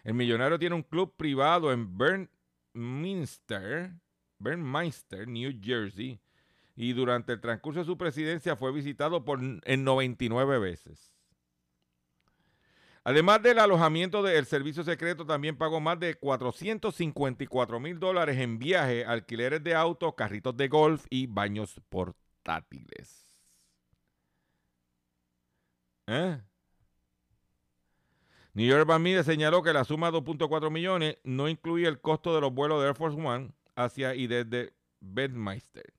El 0.04 0.14
millonario 0.14 0.60
tiene 0.60 0.76
un 0.76 0.84
club 0.84 1.16
privado 1.18 1.72
en 1.72 1.98
Bernminster, 1.98 3.94
Bernmeister, 4.40 5.28
New 5.28 5.60
Jersey, 5.62 6.20
y 6.76 6.94
durante 6.94 7.34
el 7.34 7.42
transcurso 7.42 7.82
de 7.82 7.86
su 7.86 7.98
presidencia 7.98 8.56
fue 8.56 8.72
visitado 8.72 9.26
por 9.26 9.40
en 9.42 9.84
99 9.84 10.60
veces. 10.60 11.14
Además 13.04 13.42
del 13.42 13.60
alojamiento 13.60 14.24
del 14.24 14.46
servicio 14.46 14.84
secreto, 14.84 15.26
también 15.26 15.58
pagó 15.58 15.80
más 15.80 16.00
de 16.00 16.16
454 16.16 17.80
mil 17.80 18.00
dólares 18.00 18.38
en 18.38 18.60
viajes, 18.60 19.06
alquileres 19.08 19.64
de 19.64 19.76
autos, 19.76 20.14
carritos 20.16 20.56
de 20.56 20.68
golf 20.68 21.06
y 21.10 21.28
baños 21.28 21.82
portátiles. 21.90 23.34
¿Eh? 26.08 26.42
New 28.54 28.68
York 28.68 28.88
Van 28.88 29.02
Media 29.02 29.24
señaló 29.24 29.64
que 29.64 29.74
la 29.74 29.84
suma 29.84 30.12
de 30.12 30.18
2.4 30.18 30.72
millones 30.72 31.18
no 31.24 31.48
incluye 31.48 31.88
el 31.88 32.02
costo 32.02 32.34
de 32.34 32.42
los 32.42 32.54
vuelos 32.54 32.82
de 32.82 32.88
Air 32.88 32.96
Force 32.96 33.20
One 33.20 33.52
hacia 33.84 34.16
y 34.16 34.28
desde 34.28 34.74
Bedmeister. 35.00 35.94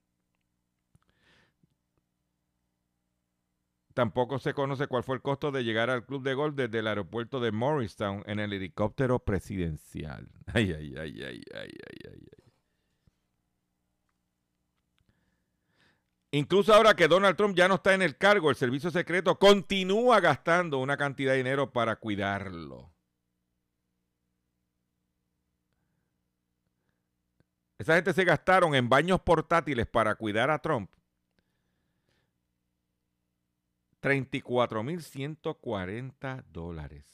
Tampoco 3.93 4.39
se 4.39 4.53
conoce 4.53 4.87
cuál 4.87 5.03
fue 5.03 5.15
el 5.15 5.21
costo 5.21 5.51
de 5.51 5.63
llegar 5.63 5.89
al 5.89 6.05
club 6.05 6.23
de 6.23 6.33
golf 6.33 6.55
desde 6.55 6.79
el 6.79 6.87
aeropuerto 6.87 7.39
de 7.41 7.51
Morristown 7.51 8.23
en 8.25 8.39
el 8.39 8.53
helicóptero 8.53 9.19
presidencial. 9.19 10.29
Ay, 10.53 10.71
ay, 10.71 10.95
ay, 10.97 11.23
ay, 11.23 11.41
ay, 11.53 11.71
ay, 11.89 11.99
ay. 12.11 12.41
Incluso 16.33 16.73
ahora 16.73 16.95
que 16.95 17.09
Donald 17.09 17.35
Trump 17.35 17.57
ya 17.57 17.67
no 17.67 17.75
está 17.75 17.93
en 17.93 18.01
el 18.01 18.17
cargo, 18.17 18.49
el 18.49 18.55
servicio 18.55 18.89
secreto 18.89 19.37
continúa 19.37 20.21
gastando 20.21 20.77
una 20.79 20.95
cantidad 20.95 21.33
de 21.33 21.39
dinero 21.39 21.73
para 21.73 21.97
cuidarlo. 21.97 22.93
Esa 27.81 27.95
gente 27.95 28.13
se 28.13 28.23
gastaron 28.23 28.75
en 28.75 28.87
baños 28.89 29.19
portátiles 29.21 29.87
para 29.87 30.13
cuidar 30.13 30.51
a 30.51 30.59
Trump 30.59 30.91
34.140 34.03 36.43
dólares. 36.51 37.07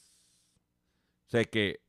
O 1.26 1.30
sea 1.30 1.46
que 1.46 1.80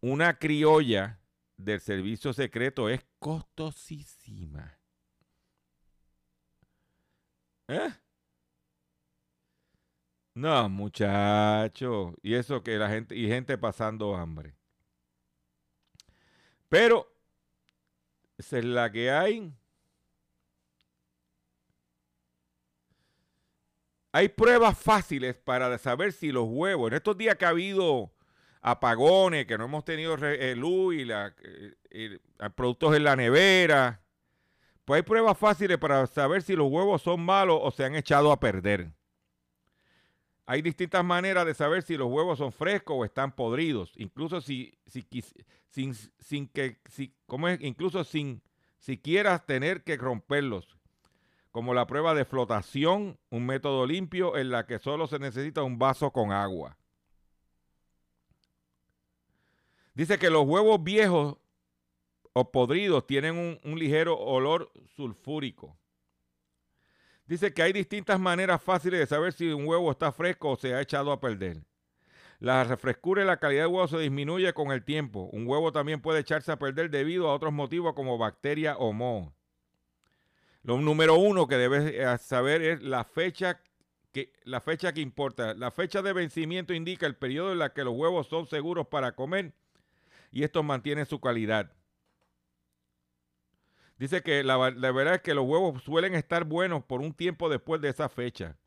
una 0.00 0.38
criolla 0.38 1.18
del 1.56 1.80
servicio 1.80 2.32
secreto 2.32 2.88
es 2.88 3.04
costosísima. 3.18 4.78
¿Eh? 7.66 7.92
No, 10.34 10.68
muchacho. 10.68 12.14
Y 12.22 12.34
eso 12.34 12.62
que 12.62 12.78
la 12.78 12.88
gente, 12.88 13.16
y 13.16 13.26
gente 13.26 13.58
pasando 13.58 14.14
hambre. 14.14 14.54
Pero, 16.68 17.15
esa 18.38 18.58
es 18.58 18.64
la 18.64 18.90
que 18.90 19.10
hay. 19.10 19.52
Hay 24.12 24.28
pruebas 24.30 24.78
fáciles 24.78 25.36
para 25.36 25.76
saber 25.78 26.12
si 26.12 26.32
los 26.32 26.46
huevos, 26.48 26.90
en 26.90 26.96
estos 26.96 27.18
días 27.18 27.36
que 27.36 27.44
ha 27.44 27.50
habido 27.50 28.12
apagones, 28.62 29.46
que 29.46 29.58
no 29.58 29.66
hemos 29.66 29.84
tenido 29.84 30.16
eh, 30.22 30.56
luz 30.56 30.94
y, 30.94 31.04
la, 31.04 31.34
eh, 31.42 31.74
y 31.90 32.48
productos 32.50 32.96
en 32.96 33.04
la 33.04 33.14
nevera, 33.14 34.00
pues 34.84 34.98
hay 34.98 35.02
pruebas 35.02 35.36
fáciles 35.36 35.78
para 35.78 36.06
saber 36.06 36.42
si 36.42 36.56
los 36.56 36.70
huevos 36.70 37.02
son 37.02 37.20
malos 37.20 37.58
o 37.60 37.70
se 37.70 37.84
han 37.84 37.94
echado 37.94 38.32
a 38.32 38.40
perder. 38.40 38.95
Hay 40.48 40.62
distintas 40.62 41.04
maneras 41.04 41.44
de 41.44 41.54
saber 41.54 41.82
si 41.82 41.96
los 41.96 42.08
huevos 42.08 42.38
son 42.38 42.52
frescos 42.52 42.96
o 42.96 43.04
están 43.04 43.34
podridos, 43.34 43.92
incluso 43.96 44.40
si, 44.40 44.78
sin, 44.86 46.48
que, 46.48 46.78
si, 46.88 47.12
¿cómo 47.26 47.48
es? 47.48 47.60
Incluso 47.60 48.04
sin 48.04 48.40
siquiera 48.78 49.44
tener 49.44 49.82
que 49.82 49.96
romperlos. 49.96 50.78
como 51.50 51.72
la 51.74 51.86
prueba 51.86 52.14
de 52.14 52.26
flotación, 52.26 53.18
un 53.30 53.46
método 53.46 53.86
limpio 53.86 54.36
en 54.36 54.50
la 54.50 54.66
que 54.66 54.78
solo 54.78 55.06
se 55.06 55.18
necesita 55.18 55.62
un 55.62 55.78
vaso 55.78 56.12
con 56.12 56.30
agua. 56.30 56.76
Dice 59.94 60.18
que 60.18 60.28
los 60.28 60.46
huevos 60.46 60.84
viejos 60.84 61.38
o 62.34 62.52
podridos 62.52 63.06
tienen 63.06 63.58
un 63.64 63.78
ligero 63.78 64.18
olor 64.18 64.70
sulfúrico. 64.94 65.78
Dice 67.26 67.52
que 67.52 67.62
hay 67.62 67.72
distintas 67.72 68.20
maneras 68.20 68.62
fáciles 68.62 69.00
de 69.00 69.06
saber 69.06 69.32
si 69.32 69.48
un 69.48 69.66
huevo 69.66 69.90
está 69.90 70.12
fresco 70.12 70.50
o 70.50 70.56
se 70.56 70.74
ha 70.74 70.80
echado 70.80 71.10
a 71.10 71.20
perder. 71.20 71.62
La 72.38 72.62
refrescura 72.64 73.22
y 73.22 73.26
la 73.26 73.38
calidad 73.38 73.64
del 73.64 73.72
huevo 73.72 73.88
se 73.88 73.98
disminuye 73.98 74.52
con 74.52 74.70
el 74.70 74.84
tiempo. 74.84 75.28
Un 75.32 75.46
huevo 75.46 75.72
también 75.72 76.00
puede 76.00 76.20
echarse 76.20 76.52
a 76.52 76.58
perder 76.58 76.90
debido 76.90 77.28
a 77.28 77.34
otros 77.34 77.52
motivos 77.52 77.94
como 77.94 78.18
bacteria 78.18 78.76
o 78.76 78.92
moho. 78.92 79.32
Lo 80.62 80.78
número 80.78 81.14
uno 81.14 81.46
que 81.46 81.56
debes 81.56 81.92
eh, 81.94 82.18
saber 82.18 82.60
es 82.60 82.82
la 82.82 83.04
fecha 83.04 83.60
que, 84.12 84.32
la 84.44 84.60
fecha 84.60 84.92
que 84.92 85.00
importa. 85.00 85.54
La 85.54 85.70
fecha 85.70 86.02
de 86.02 86.12
vencimiento 86.12 86.74
indica 86.74 87.06
el 87.06 87.16
periodo 87.16 87.52
en 87.52 87.62
el 87.62 87.72
que 87.72 87.84
los 87.84 87.94
huevos 87.94 88.26
son 88.28 88.46
seguros 88.46 88.86
para 88.88 89.12
comer 89.12 89.52
y 90.30 90.42
estos 90.42 90.64
mantienen 90.64 91.06
su 91.06 91.20
calidad. 91.20 91.72
Dice 93.98 94.22
que 94.22 94.44
la, 94.44 94.58
verdad 94.58 95.14
es 95.14 95.22
que 95.22 95.34
los 95.34 95.46
huevos 95.46 95.82
suelen 95.82 96.14
estar 96.14 96.44
buenos 96.44 96.84
por 96.84 97.00
un 97.00 97.14
tiempo 97.14 97.48
después 97.48 97.80
de 97.80 97.88
esa 97.88 98.08
fecha. 98.08 98.58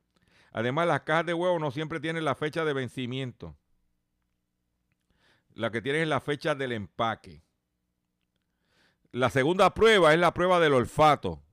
Además, 0.52 0.88
las 0.88 1.02
cajas 1.02 1.28
de 1.28 1.36
huevos 1.36 1.62
no 1.62 1.70
siempre 1.70 2.00
tienen 2.00 2.26
la 2.26 2.34
fecha 2.34 2.66
de 2.66 2.74
vencimiento. 2.74 3.56
La 5.54 5.72
que 5.72 5.82
tienen 5.82 6.04
es 6.04 6.08
la 6.08 6.20
fecha 6.20 6.56
del 6.56 6.72
empaque. 6.72 7.44
La 9.12 9.30
segunda 9.30 9.74
prueba 9.74 10.14
es 10.14 10.20
la 10.20 10.34
prueba 10.34 10.60
del 10.60 10.74
olfato. 10.74 11.44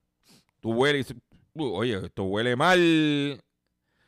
Tú 0.60 0.72
hueles 0.72 1.08
dices, 1.08 1.22
oye, 1.54 2.06
esto 2.06 2.24
huele 2.24 2.56
mal. 2.56 3.42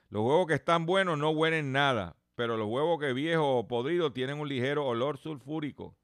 Los 0.08 0.22
huevos 0.22 0.46
que 0.46 0.54
están 0.54 0.86
buenos 0.86 1.18
no 1.18 1.30
huelen 1.30 1.72
nada, 1.72 2.16
pero 2.34 2.56
los 2.56 2.68
huevos 2.68 2.98
que 2.98 3.12
viejos 3.12 3.46
o 3.46 3.68
podridos 3.68 4.14
tienen 4.14 4.40
un 4.40 4.48
ligero 4.48 4.86
olor 4.86 5.18
sulfúrico. 5.18 5.94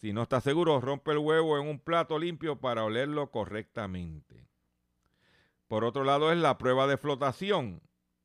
Si 0.00 0.14
no 0.14 0.22
está 0.22 0.40
seguro, 0.40 0.80
rompe 0.80 1.12
el 1.12 1.18
huevo 1.18 1.58
en 1.58 1.68
un 1.68 1.78
plato 1.78 2.18
limpio 2.18 2.58
para 2.58 2.84
olerlo 2.84 3.30
correctamente. 3.30 4.48
Por 5.68 5.84
otro 5.84 6.04
lado 6.04 6.32
es 6.32 6.38
la 6.38 6.56
prueba 6.56 6.86
de 6.86 6.96
flotación. 6.96 7.82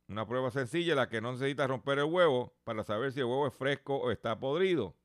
Una 0.08 0.26
prueba 0.26 0.52
sencilla 0.52 0.94
en 0.94 0.98
la 0.98 1.10
que 1.10 1.20
no 1.20 1.34
necesita 1.34 1.68
romper 1.68 2.00
el 2.00 2.06
huevo 2.06 2.56
para 2.64 2.86
saber 2.86 3.12
si 3.12 3.20
el 3.20 3.26
huevo 3.26 3.48
es 3.48 3.54
fresco 3.54 3.98
o 3.98 4.12
está 4.12 4.40
podrido. 4.40 4.96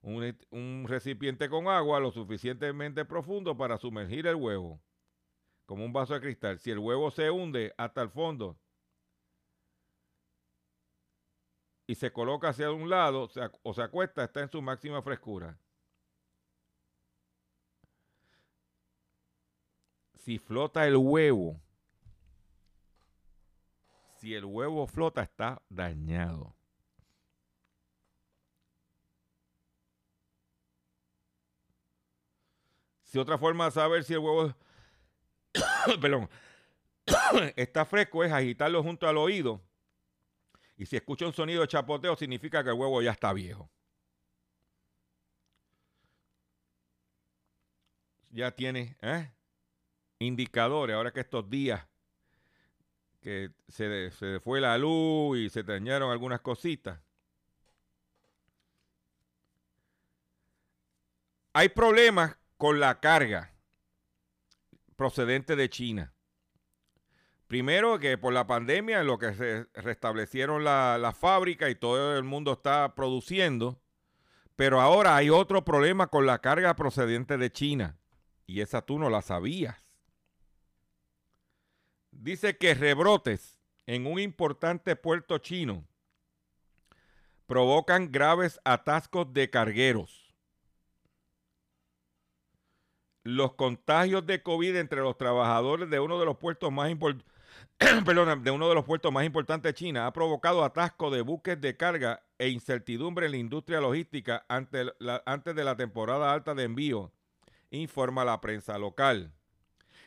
Un, 0.00 0.38
un, 0.50 0.86
recipiente 0.88 1.50
con 1.50 1.68
agua 1.68 2.00
lo 2.00 2.10
suficientemente 2.10 3.04
profundo 3.04 3.56
para 3.56 3.76
sumergir 3.76 4.26
el 4.28 4.36
huevo, 4.36 4.80
como 5.66 5.84
un 5.84 5.92
vaso 5.92 6.14
de 6.14 6.20
cristal. 6.20 6.58
Si 6.58 6.70
el 6.70 6.78
huevo 6.78 7.10
se 7.10 7.30
hunde 7.30 7.74
hasta 7.76 8.00
el 8.00 8.08
fondo 8.08 8.58
y 11.86 11.96
se 11.96 12.12
coloca 12.12 12.48
hacia 12.48 12.70
un 12.70 12.88
lado 12.88 13.28
o 13.62 13.74
se 13.74 13.82
acuesta, 13.82 14.24
está 14.24 14.40
en 14.40 14.50
su 14.50 14.62
máxima 14.62 15.02
frescura. 15.02 15.58
Si 20.26 20.40
flota 20.40 20.84
el 20.88 20.96
huevo, 20.96 21.62
si 24.16 24.34
el 24.34 24.44
huevo 24.44 24.88
flota, 24.88 25.22
está 25.22 25.62
dañado. 25.68 26.52
Si 33.04 33.20
otra 33.20 33.38
forma 33.38 33.66
de 33.66 33.70
saber 33.70 34.02
si 34.02 34.14
el 34.14 34.18
huevo 34.18 34.52
está 37.54 37.84
fresco 37.84 38.24
es 38.24 38.32
agitarlo 38.32 38.82
junto 38.82 39.06
al 39.06 39.18
oído. 39.18 39.62
Y 40.76 40.86
si 40.86 40.96
escucha 40.96 41.24
un 41.24 41.34
sonido 41.34 41.60
de 41.60 41.68
chapoteo, 41.68 42.16
significa 42.16 42.64
que 42.64 42.70
el 42.70 42.76
huevo 42.76 43.00
ya 43.00 43.12
está 43.12 43.32
viejo. 43.32 43.70
Ya 48.32 48.50
tiene, 48.50 48.96
¿eh? 49.02 49.35
Indicadores, 50.18 50.94
ahora 50.94 51.12
que 51.12 51.20
estos 51.20 51.48
días 51.48 51.86
que 53.20 53.50
se, 53.68 54.10
se, 54.12 54.40
fue 54.40 54.60
la 54.60 54.78
luz 54.78 55.38
y 55.38 55.50
se 55.50 55.62
dañaron 55.62 56.12
algunas 56.12 56.40
cositas. 56.40 57.00
Hay 61.52 61.70
problemas 61.70 62.36
con 62.56 62.78
la 62.78 63.00
carga 63.00 63.52
procedente 64.94 65.56
de 65.56 65.68
China. 65.68 66.12
Primero 67.46 67.98
que 67.98 68.18
por 68.18 68.32
la 68.32 68.46
pandemia, 68.46 69.00
en 69.00 69.06
lo 69.06 69.18
que 69.18 69.32
se 69.34 69.66
restablecieron 69.74 70.64
la, 70.64 70.98
la 70.98 71.12
fábrica 71.12 71.70
y 71.70 71.74
todo 71.74 72.16
el 72.16 72.24
mundo 72.24 72.52
está 72.52 72.94
produciendo, 72.94 73.80
pero 74.56 74.80
ahora 74.80 75.16
hay 75.16 75.30
otro 75.30 75.64
problema 75.64 76.08
con 76.08 76.26
la 76.26 76.40
carga 76.40 76.74
procedente 76.74 77.38
de 77.38 77.50
China. 77.50 77.98
Y 78.46 78.60
esa 78.60 78.82
tú 78.82 78.98
no 78.98 79.10
la 79.10 79.22
sabías. 79.22 79.85
Dice 82.18 82.56
que 82.56 82.74
rebrotes 82.74 83.60
en 83.86 84.06
un 84.06 84.18
importante 84.18 84.96
puerto 84.96 85.38
chino 85.38 85.86
provocan 87.46 88.10
graves 88.10 88.58
atascos 88.64 89.32
de 89.32 89.50
cargueros. 89.50 90.34
Los 93.22 93.54
contagios 93.54 94.24
de 94.26 94.42
COVID 94.42 94.76
entre 94.76 95.00
los 95.00 95.16
trabajadores 95.18 95.90
de 95.90 96.00
uno 96.00 96.18
de 96.18 96.24
los 96.24 96.36
puertos 96.38 96.72
más 96.72 96.90
importantes 96.90 97.30
de 98.44 98.50
uno 98.50 98.68
de 98.68 98.74
los 98.74 98.84
puertos 98.84 99.12
más 99.12 99.24
importantes 99.24 99.70
de 99.70 99.74
China 99.74 100.06
ha 100.06 100.12
provocado 100.12 100.64
atascos 100.64 101.12
de 101.12 101.20
buques 101.20 101.60
de 101.60 101.76
carga 101.76 102.24
e 102.38 102.48
incertidumbre 102.48 103.26
en 103.26 103.32
la 103.32 103.38
industria 103.38 103.80
logística 103.80 104.44
antes 104.48 105.54
de 105.54 105.64
la 105.64 105.76
temporada 105.76 106.32
alta 106.32 106.54
de 106.54 106.64
envío, 106.64 107.12
informa 107.70 108.24
la 108.24 108.40
prensa 108.40 108.78
local. 108.78 109.35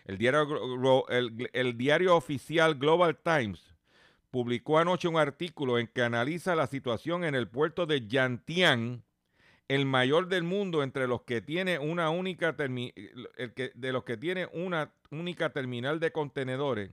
El 0.10 0.18
diario, 0.18 1.06
el, 1.08 1.78
diario 1.78 2.16
oficial 2.16 2.74
Global 2.74 3.16
Times 3.16 3.76
publicó 4.32 4.80
anoche 4.80 5.08
un 5.08 5.20
artículo 5.20 5.78
en 5.78 5.86
que 5.86 6.02
analiza 6.02 6.56
la 6.56 6.66
situación 6.66 7.24
en 7.24 7.36
el 7.36 7.48
puerto 7.48 7.86
de 7.86 8.08
Yantian, 8.08 9.04
el 9.68 9.86
mayor 9.86 10.28
del 10.28 10.42
mundo 10.42 10.82
entre 10.82 11.08
los 11.08 11.22
que 11.22 11.42
tiene 11.42 11.78
una 11.78 12.10
única 12.10 12.54
de 12.54 13.92
los 13.94 14.04
que 14.04 14.18
tiene 14.18 14.48
una 14.52 14.92
única 15.12 15.52
terminal 15.52 16.00
de 16.00 16.12
contenedores, 16.12 16.90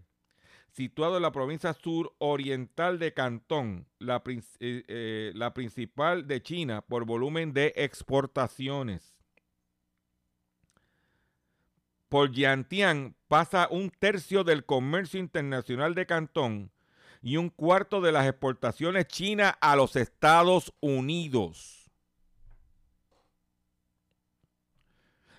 situado 0.73 1.17
en 1.17 1.23
la 1.23 1.33
provincia 1.33 1.73
suroriental 1.73 2.99
de 2.99 3.15
Cantón, 3.15 3.87
la, 3.99 4.23
eh, 4.27 4.43
eh, 4.61 5.33
la 5.35 5.55
principal 5.55 6.27
de 6.27 6.43
China 6.43 6.83
por 6.83 7.07
volumen 7.07 7.55
de 7.55 7.73
exportaciones 7.77 9.16
por 12.09 12.33
Yantian 12.33 13.17
pasa 13.29 13.69
un 13.71 13.91
tercio 13.91 14.45
del 14.45 14.65
comercio 14.65 15.21
internacional 15.21 15.95
de 15.95 16.07
Cantón 16.07 16.71
y 17.23 17.37
un 17.37 17.51
cuarto 17.51 18.01
de 18.01 18.13
las 18.13 18.27
exportaciones 18.27 19.07
chinas 19.09 19.55
a 19.61 19.75
los 19.75 19.97
Estados 19.97 20.73
Unidos. 20.81 21.91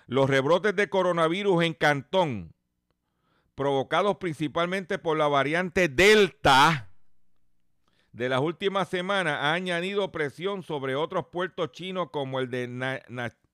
Los 0.06 0.28
rebrotes 0.28 0.74
de 0.74 0.88
coronavirus 0.88 1.64
en 1.64 1.74
Cantón, 1.74 2.54
provocados 3.54 4.16
principalmente 4.16 4.98
por 4.98 5.16
la 5.16 5.28
variante 5.28 5.88
Delta, 5.88 6.88
de 8.12 8.28
las 8.28 8.40
últimas 8.40 8.88
semanas 8.88 9.38
ha 9.40 9.52
añadido 9.52 10.10
presión 10.10 10.62
sobre 10.62 10.94
otros 10.94 11.26
puertos 11.26 11.72
chinos 11.72 12.08
como 12.10 12.40
el 12.40 12.50
de 12.50 12.66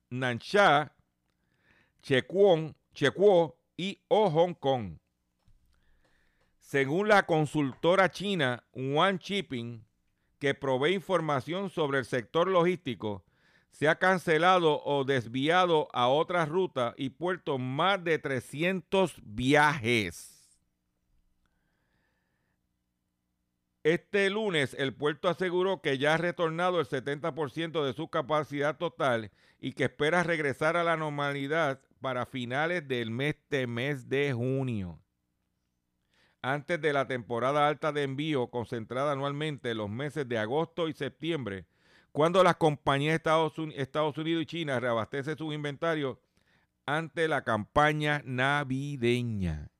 Nansha, 0.09 0.93
Chequon 2.01 2.75
Chequo 2.95 3.57
y 3.77 4.01
o 4.07 4.31
Hong 4.31 4.53
Kong. 4.53 4.97
Según 6.59 7.09
la 7.09 7.27
consultora 7.27 8.09
china 8.09 8.63
One 8.73 9.19
Shipping, 9.21 9.85
que 10.39 10.55
provee 10.55 10.93
información 10.93 11.69
sobre 11.69 11.99
el 11.99 12.05
sector 12.05 12.47
logístico, 12.47 13.23
se 13.69 13.89
ha 13.89 13.99
cancelado 13.99 14.81
o 14.83 15.03
desviado 15.03 15.89
a 15.93 16.07
otras 16.07 16.47
rutas 16.47 16.95
y 16.97 17.09
puertos 17.09 17.59
más 17.59 18.03
de 18.03 18.17
300 18.17 19.15
viajes. 19.23 20.31
Este 23.83 24.29
lunes 24.29 24.73
el 24.79 24.95
puerto 24.95 25.29
aseguró 25.29 25.81
que 25.81 25.97
ya 25.97 26.15
ha 26.15 26.17
retornado 26.17 26.79
el 26.79 26.87
70% 26.87 27.85
de 27.85 27.93
su 27.93 28.07
capacidad 28.07 28.77
total 28.77 29.29
y 29.59 29.73
que 29.73 29.83
espera 29.83 30.23
regresar 30.23 30.77
a 30.77 30.83
la 30.83 30.97
normalidad 30.97 31.79
para 32.05 32.27
finales 32.27 32.87
del 32.87 33.09
mes 33.09 33.35
de, 33.49 33.65
mes 33.65 34.07
de 34.07 34.31
junio. 34.31 35.01
Antes 36.43 36.79
de 36.79 36.93
la 36.93 37.07
temporada 37.07 37.67
alta 37.67 37.91
de 37.91 38.03
envío 38.03 38.51
concentrada 38.51 39.13
anualmente 39.13 39.71
en 39.71 39.77
los 39.77 39.89
meses 39.89 40.29
de 40.29 40.37
agosto 40.37 40.87
y 40.87 40.93
septiembre, 40.93 41.65
cuando 42.11 42.43
las 42.43 42.57
compañías 42.57 43.13
de 43.13 43.15
Estados, 43.15 43.57
Unidos, 43.57 43.81
Estados 43.81 44.19
Unidos 44.19 44.43
y 44.43 44.45
China 44.45 44.79
reabastecen 44.79 45.35
sus 45.35 45.51
inventarios 45.51 46.19
ante 46.85 47.27
la 47.27 47.43
campaña 47.43 48.21
navideña. 48.23 49.71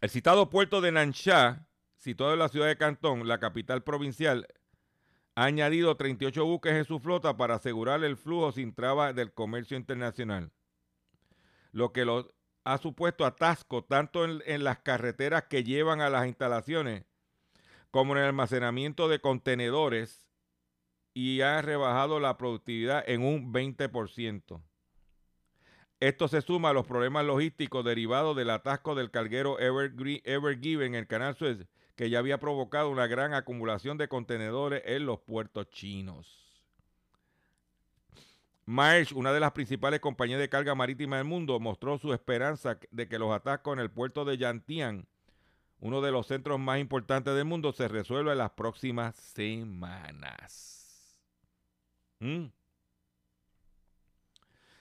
El 0.00 0.10
citado 0.10 0.48
puerto 0.48 0.80
de 0.80 0.92
Nansha, 0.92 1.66
situado 1.96 2.34
en 2.34 2.38
la 2.38 2.48
ciudad 2.50 2.68
de 2.68 2.76
Cantón, 2.76 3.26
la 3.26 3.40
capital 3.40 3.82
provincial, 3.82 4.46
ha 5.34 5.44
añadido 5.44 5.96
38 5.96 6.44
buques 6.44 6.72
en 6.72 6.84
su 6.84 6.98
flota 6.98 7.36
para 7.36 7.56
asegurar 7.56 8.02
el 8.04 8.16
flujo 8.16 8.52
sin 8.52 8.74
traba 8.74 9.12
del 9.12 9.32
comercio 9.32 9.76
internacional, 9.76 10.52
lo 11.72 11.92
que 11.92 12.06
ha 12.64 12.78
supuesto 12.78 13.24
atasco 13.24 13.84
tanto 13.84 14.24
en, 14.24 14.64
las 14.64 14.80
carreteras 14.80 15.44
que 15.44 15.64
llevan 15.64 16.00
a 16.00 16.10
las 16.10 16.26
instalaciones 16.26 17.04
como 17.90 18.12
en 18.12 18.18
el 18.18 18.26
almacenamiento 18.26 19.08
de 19.08 19.20
contenedores 19.20 20.30
y 21.14 21.40
ha 21.40 21.60
rebajado 21.62 22.20
la 22.20 22.36
productividad 22.36 23.02
en 23.08 23.22
un 23.22 23.52
20%. 23.52 24.62
Esto 25.98 26.28
se 26.28 26.40
suma 26.40 26.70
a 26.70 26.72
los 26.72 26.86
problemas 26.86 27.26
logísticos 27.26 27.84
derivados 27.84 28.36
del 28.36 28.50
atasco 28.50 28.94
del 28.94 29.10
carguero 29.10 29.58
Evergreen, 29.58 30.22
Ever 30.24 30.58
Given 30.58 30.94
en 30.94 31.00
el 31.00 31.06
canal 31.06 31.34
Suez, 31.34 31.66
que 32.00 32.08
ya 32.08 32.18
había 32.18 32.40
provocado 32.40 32.88
una 32.88 33.06
gran 33.06 33.34
acumulación 33.34 33.98
de 33.98 34.08
contenedores 34.08 34.82
en 34.86 35.04
los 35.04 35.20
puertos 35.20 35.68
chinos. 35.68 36.64
Maersk, 38.64 39.14
una 39.14 39.34
de 39.34 39.40
las 39.40 39.52
principales 39.52 40.00
compañías 40.00 40.40
de 40.40 40.48
carga 40.48 40.74
marítima 40.74 41.18
del 41.18 41.26
mundo, 41.26 41.60
mostró 41.60 41.98
su 41.98 42.14
esperanza 42.14 42.78
de 42.90 43.06
que 43.06 43.18
los 43.18 43.30
atascos 43.30 43.74
en 43.74 43.80
el 43.80 43.90
puerto 43.90 44.24
de 44.24 44.38
Yantian, 44.38 45.08
uno 45.80 46.00
de 46.00 46.10
los 46.10 46.26
centros 46.26 46.58
más 46.58 46.80
importantes 46.80 47.34
del 47.34 47.44
mundo, 47.44 47.70
se 47.70 47.86
resuelvan 47.86 48.32
en 48.32 48.38
las 48.38 48.52
próximas 48.52 49.14
semanas. 49.16 51.20
¿Mm? 52.18 52.46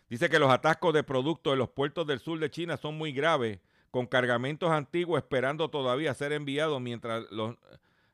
Dice 0.10 0.30
que 0.30 0.40
los 0.40 0.50
atascos 0.50 0.94
de 0.94 1.04
productos 1.04 1.52
en 1.52 1.60
los 1.60 1.70
puertos 1.70 2.08
del 2.08 2.22
sur 2.22 2.40
de 2.40 2.50
China 2.50 2.78
son 2.78 2.98
muy 2.98 3.12
graves, 3.12 3.60
con 3.92 4.08
cargamentos 4.08 4.72
antiguos 4.72 5.22
esperando 5.22 5.70
todavía 5.70 6.14
ser 6.14 6.32
enviados 6.32 6.82
mientras 6.82 7.30
los, 7.32 7.56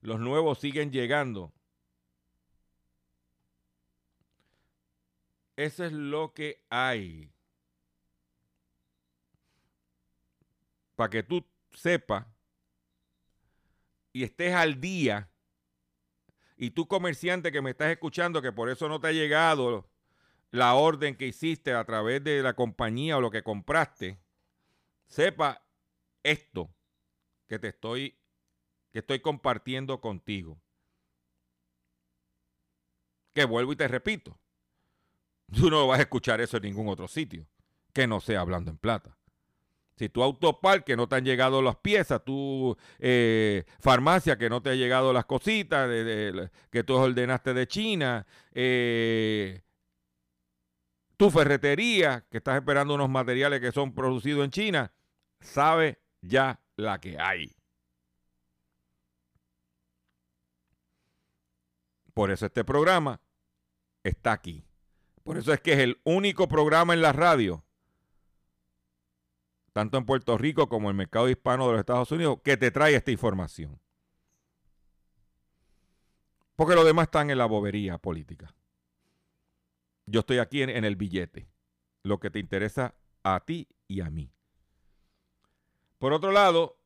los 0.01 0.19
nuevos 0.19 0.59
siguen 0.59 0.91
llegando. 0.91 1.51
Eso 5.55 5.86
es 5.86 5.91
lo 5.91 6.34
que 6.34 6.63
hay. 6.69 7.32
Para 10.95 11.09
que 11.09 11.23
tú 11.23 11.45
sepas 11.73 12.26
y 14.13 14.23
estés 14.23 14.53
al 14.53 14.80
día. 14.80 15.30
Y 16.57 16.71
tú 16.71 16.88
comerciante 16.88 17.51
que 17.51 17.61
me 17.61 17.71
estás 17.71 17.89
escuchando, 17.89 18.41
que 18.41 18.53
por 18.53 18.69
eso 18.69 18.88
no 18.88 19.01
te 19.01 19.07
ha 19.07 19.11
llegado 19.11 19.89
la 20.51 20.73
orden 20.76 21.17
que 21.17 21.28
hiciste 21.28 21.73
a 21.73 21.84
través 21.84 22.23
de 22.23 22.41
la 22.41 22.53
compañía 22.53 23.17
o 23.17 23.21
lo 23.21 23.30
que 23.30 23.43
compraste, 23.43 24.17
sepa 25.07 25.64
esto 26.26 26.73
que 27.47 27.59
te 27.59 27.69
estoy 27.69 28.17
que 28.91 28.99
estoy 28.99 29.19
compartiendo 29.19 29.99
contigo. 29.99 30.61
Que 33.34 33.43
vuelvo 33.43 33.73
y 33.73 33.76
te 33.76 33.89
repito. 33.89 34.39
Tú 35.53 35.69
no 35.69 35.86
vas 35.88 35.99
a 35.99 36.03
escuchar 36.03 36.39
eso 36.39 36.57
en 36.57 36.63
ningún 36.63 36.88
otro 36.88 37.07
sitio 37.09 37.45
que 37.91 38.07
no 38.07 38.21
sea 38.21 38.39
hablando 38.39 38.71
en 38.71 38.78
plata. 38.78 39.17
Si 39.97 40.09
tu 40.09 40.23
autoparque 40.23 40.95
no 40.95 41.07
te 41.07 41.15
han 41.15 41.26
llegado 41.26 41.61
las 41.61 41.78
piezas, 41.78 42.23
tu 42.23 42.78
eh, 42.99 43.63
farmacia 43.80 44.38
que 44.38 44.49
no 44.49 44.61
te 44.61 44.71
han 44.71 44.78
llegado 44.78 45.13
las 45.13 45.26
cositas 45.26 45.89
que 45.89 46.84
tú 46.86 46.95
ordenaste 46.95 47.53
de 47.53 47.67
China, 47.67 48.26
eh, 48.53 49.61
tu 51.17 51.30
ferretería, 51.32 52.26
que 52.30 52.38
estás 52.38 52.55
esperando 52.55 52.93
unos 52.95 53.09
materiales 53.09 53.61
que 53.61 53.71
son 53.71 53.93
producidos 53.93 54.43
en 54.43 54.51
China, 54.51 54.93
sabe 55.39 55.99
ya 56.28 56.61
la 56.76 56.99
que 56.99 57.19
hay. 57.19 57.55
Por 62.13 62.32
eso 62.32 62.45
este 62.45 62.63
programa 62.63 63.21
está 64.03 64.32
aquí. 64.32 64.65
Por 65.23 65.38
eso 65.38 65.51
es 65.51 65.59
que 65.59 65.73
es 65.73 65.80
el 65.80 65.99
único 66.03 66.47
programa 66.47 66.93
en 66.93 67.01
la 67.01 67.11
radio, 67.11 67.65
tanto 69.73 69.97
en 69.97 70.05
Puerto 70.05 70.38
Rico 70.38 70.69
como 70.69 70.88
en 70.88 70.91
el 70.93 70.97
mercado 70.97 71.28
hispano 71.28 71.65
de 71.65 71.73
los 71.73 71.80
Estados 71.80 72.11
Unidos, 72.11 72.39
que 72.43 72.57
te 72.57 72.71
trae 72.71 72.95
esta 72.95 73.11
información. 73.11 73.82
Porque 76.55 76.76
los 76.76 76.86
demás 76.86 77.07
están 77.07 77.30
en 77.30 77.38
la 77.38 77.47
bobería 77.47 77.97
política. 77.97 78.55
Yo 80.05 80.21
estoy 80.21 80.38
aquí 80.38 80.61
en, 80.61 80.69
en 80.69 80.86
el 80.86 80.95
billete. 80.95 81.49
Lo 82.03 82.19
que 82.19 82.30
te 82.30 82.39
interesa 82.39 82.95
a 83.23 83.43
ti 83.43 83.67
y 83.88 84.01
a 84.01 84.09
mí. 84.09 84.34
Por 86.06 86.14
otro 86.14 86.32
lado, 86.32 86.78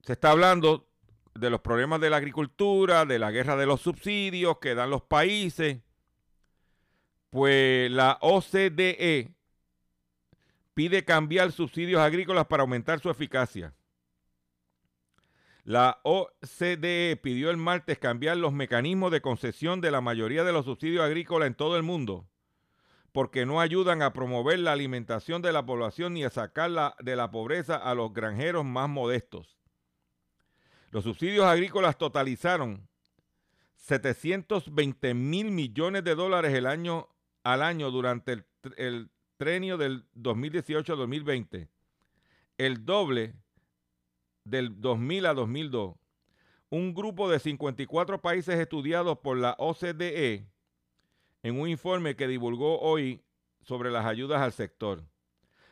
se 0.00 0.14
está 0.14 0.30
hablando 0.30 0.88
de 1.34 1.50
los 1.50 1.60
problemas 1.60 2.00
de 2.00 2.08
la 2.08 2.16
agricultura, 2.16 3.04
de 3.04 3.18
la 3.18 3.30
guerra 3.30 3.54
de 3.54 3.66
los 3.66 3.82
subsidios 3.82 4.56
que 4.60 4.74
dan 4.74 4.88
los 4.88 5.02
países. 5.02 5.82
Pues 7.28 7.90
la 7.90 8.16
OCDE 8.22 9.34
pide 10.72 11.04
cambiar 11.04 11.52
subsidios 11.52 12.00
agrícolas 12.00 12.46
para 12.46 12.62
aumentar 12.62 12.98
su 12.98 13.10
eficacia. 13.10 13.74
La 15.64 16.00
OCDE 16.02 17.20
pidió 17.22 17.50
el 17.50 17.58
martes 17.58 17.98
cambiar 17.98 18.38
los 18.38 18.54
mecanismos 18.54 19.12
de 19.12 19.20
concesión 19.20 19.82
de 19.82 19.90
la 19.90 20.00
mayoría 20.00 20.44
de 20.44 20.52
los 20.54 20.64
subsidios 20.64 21.04
agrícolas 21.04 21.48
en 21.48 21.54
todo 21.54 21.76
el 21.76 21.82
mundo, 21.82 22.26
porque 23.16 23.46
no 23.46 23.62
ayudan 23.62 24.02
a 24.02 24.12
promover 24.12 24.58
la 24.58 24.72
alimentación 24.72 25.40
de 25.40 25.50
la 25.50 25.64
población 25.64 26.12
ni 26.12 26.24
a 26.24 26.28
sacarla 26.28 26.94
de 27.00 27.16
la 27.16 27.30
pobreza 27.30 27.76
a 27.76 27.94
los 27.94 28.12
granjeros 28.12 28.62
más 28.66 28.90
modestos. 28.90 29.56
Los 30.90 31.04
subsidios 31.04 31.46
agrícolas 31.46 31.96
totalizaron 31.96 32.86
720 33.76 35.14
mil 35.14 35.50
millones 35.50 36.04
de 36.04 36.14
dólares 36.14 36.52
el 36.52 36.66
año, 36.66 37.08
al 37.42 37.62
año 37.62 37.90
durante 37.90 38.44
el, 38.76 39.10
trenio 39.38 39.78
del 39.78 40.04
2018-2020, 40.12 41.70
el 42.58 42.84
doble 42.84 43.34
del 44.44 44.78
2000 44.78 45.24
a 45.24 45.32
2002, 45.32 45.96
un 46.68 46.92
grupo 46.92 47.30
de 47.30 47.38
54 47.38 48.20
países 48.20 48.60
estudiados 48.60 49.20
por 49.20 49.38
la 49.38 49.56
OCDE 49.58 50.50
en 51.46 51.60
un 51.60 51.68
informe 51.68 52.16
que 52.16 52.26
divulgó 52.26 52.80
hoy 52.80 53.22
sobre 53.62 53.92
las 53.92 54.04
ayudas 54.04 54.42
al 54.42 54.52
sector. 54.52 55.04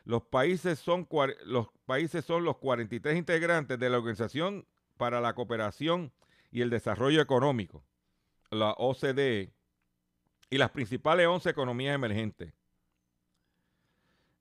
Los 0.05 0.23
países 0.23 0.79
son, 0.79 1.09
los, 1.47 1.67
países 1.85 2.25
son 2.25 2.45
los 2.45 2.59
43 2.59 3.19
integrantes 3.19 3.77
de 3.77 3.91
la 3.91 3.99
Organización 3.99 4.69
para 4.97 5.21
la 5.21 5.35
Cooperación 5.35 6.13
y 6.53 6.61
el 6.61 6.71
Desarrollo 6.71 7.21
Económico, 7.21 7.85
la 8.51 8.71
OCDE, 8.79 9.53
y 10.49 10.59
las 10.59 10.71
principales 10.71 11.27
11 11.27 11.51
economías 11.51 11.97
emergentes. 11.97 12.55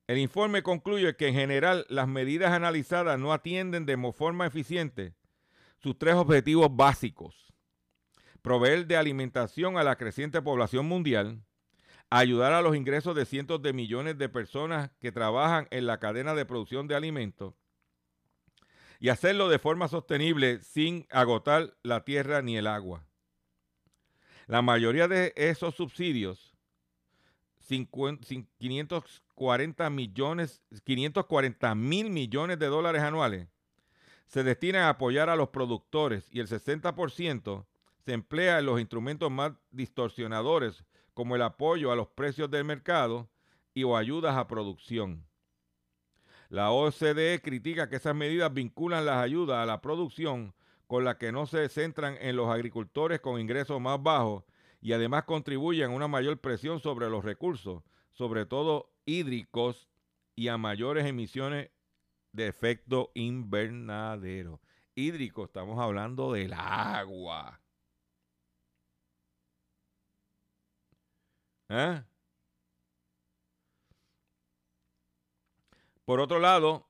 El 0.05 0.19
informe 0.19 0.61
concluye 0.61 1.15
que 1.15 1.29
en 1.29 1.33
general 1.33 1.87
las 1.89 2.07
medidas 2.07 2.51
analizadas 2.51 3.17
no 3.17 3.33
atienden 3.33 3.87
de 3.87 3.97
forma 4.13 4.45
eficiente 4.45 5.15
sus 5.79 5.97
tres 5.97 6.13
objetivos 6.13 6.67
básicos. 6.75 7.52
Proveer 8.43 8.85
de 8.87 8.97
alimentación 8.97 9.77
a 9.77 9.83
la 9.83 9.95
creciente 9.95 10.41
población 10.41 10.85
mundial, 10.85 11.41
ayudar 12.09 12.51
a 12.51 12.61
los 12.61 12.75
ingresos 12.75 13.15
de 13.15 13.25
cientos 13.25 13.61
de 13.61 13.71
millones 13.71 14.17
de 14.17 14.27
personas 14.27 14.91
que 14.99 15.13
trabajan 15.13 15.69
en 15.71 15.87
la 15.87 15.99
cadena 15.99 16.35
de 16.35 16.45
producción 16.45 16.89
de 16.89 16.95
alimentos 16.95 17.53
y 18.99 19.07
hacerlo 19.07 19.47
de 19.47 19.59
forma 19.59 19.87
sostenible 19.87 20.61
sin 20.61 21.07
agotar 21.09 21.77
la 21.83 22.03
tierra 22.03 22.41
ni 22.41 22.57
el 22.57 22.67
agua. 22.67 23.07
La 24.47 24.61
mayoría 24.61 25.07
de 25.07 25.31
esos 25.37 25.75
subsidios 25.75 26.53
540 27.65 29.89
millones, 29.89 30.61
540 30.83 31.75
mil 31.75 32.09
millones 32.09 32.59
de 32.59 32.67
dólares 32.67 33.03
anuales 33.03 33.47
se 34.27 34.43
destinan 34.43 34.83
a 34.83 34.89
apoyar 34.89 35.29
a 35.29 35.37
los 35.37 35.47
productores 35.47 36.27
y 36.29 36.41
el 36.41 36.49
60% 36.49 37.67
se 38.05 38.13
emplea 38.13 38.59
en 38.59 38.65
los 38.65 38.79
instrumentos 38.79 39.31
más 39.31 39.53
distorsionadores 39.71 40.83
como 41.13 41.35
el 41.35 41.41
apoyo 41.41 41.91
a 41.91 41.95
los 41.95 42.07
precios 42.07 42.49
del 42.49 42.65
mercado 42.65 43.29
y 43.73 43.83
o 43.83 43.95
ayudas 43.95 44.35
a 44.35 44.47
producción. 44.47 45.25
La 46.49 46.71
OCDE 46.71 47.41
critica 47.41 47.89
que 47.89 47.95
esas 47.95 48.15
medidas 48.15 48.53
vinculan 48.53 49.05
las 49.05 49.17
ayudas 49.17 49.57
a 49.57 49.65
la 49.65 49.81
producción 49.81 50.53
con 50.87 51.03
las 51.03 51.15
que 51.15 51.31
no 51.31 51.47
se 51.47 51.67
centran 51.69 52.17
en 52.19 52.35
los 52.35 52.49
agricultores 52.49 53.21
con 53.21 53.39
ingresos 53.39 53.79
más 53.81 54.01
bajos 54.01 54.43
y 54.81 54.93
además 54.93 55.23
contribuyen 55.23 55.91
a 55.91 55.95
una 55.95 56.07
mayor 56.07 56.39
presión 56.39 56.79
sobre 56.79 57.09
los 57.09 57.23
recursos, 57.23 57.83
sobre 58.11 58.45
todo 58.45 58.91
hídricos, 59.05 59.87
y 60.35 60.47
a 60.47 60.57
mayores 60.57 61.05
emisiones 61.05 61.69
de 62.31 62.47
efecto 62.47 63.11
invernadero. 63.13 64.61
Hídrico, 64.95 65.45
estamos 65.45 65.79
hablando 65.79 66.33
del 66.33 66.53
agua. 66.53 67.62
¿Eh? 71.75 72.03
Por 76.05 76.19
otro 76.19 76.37
lado, 76.37 76.87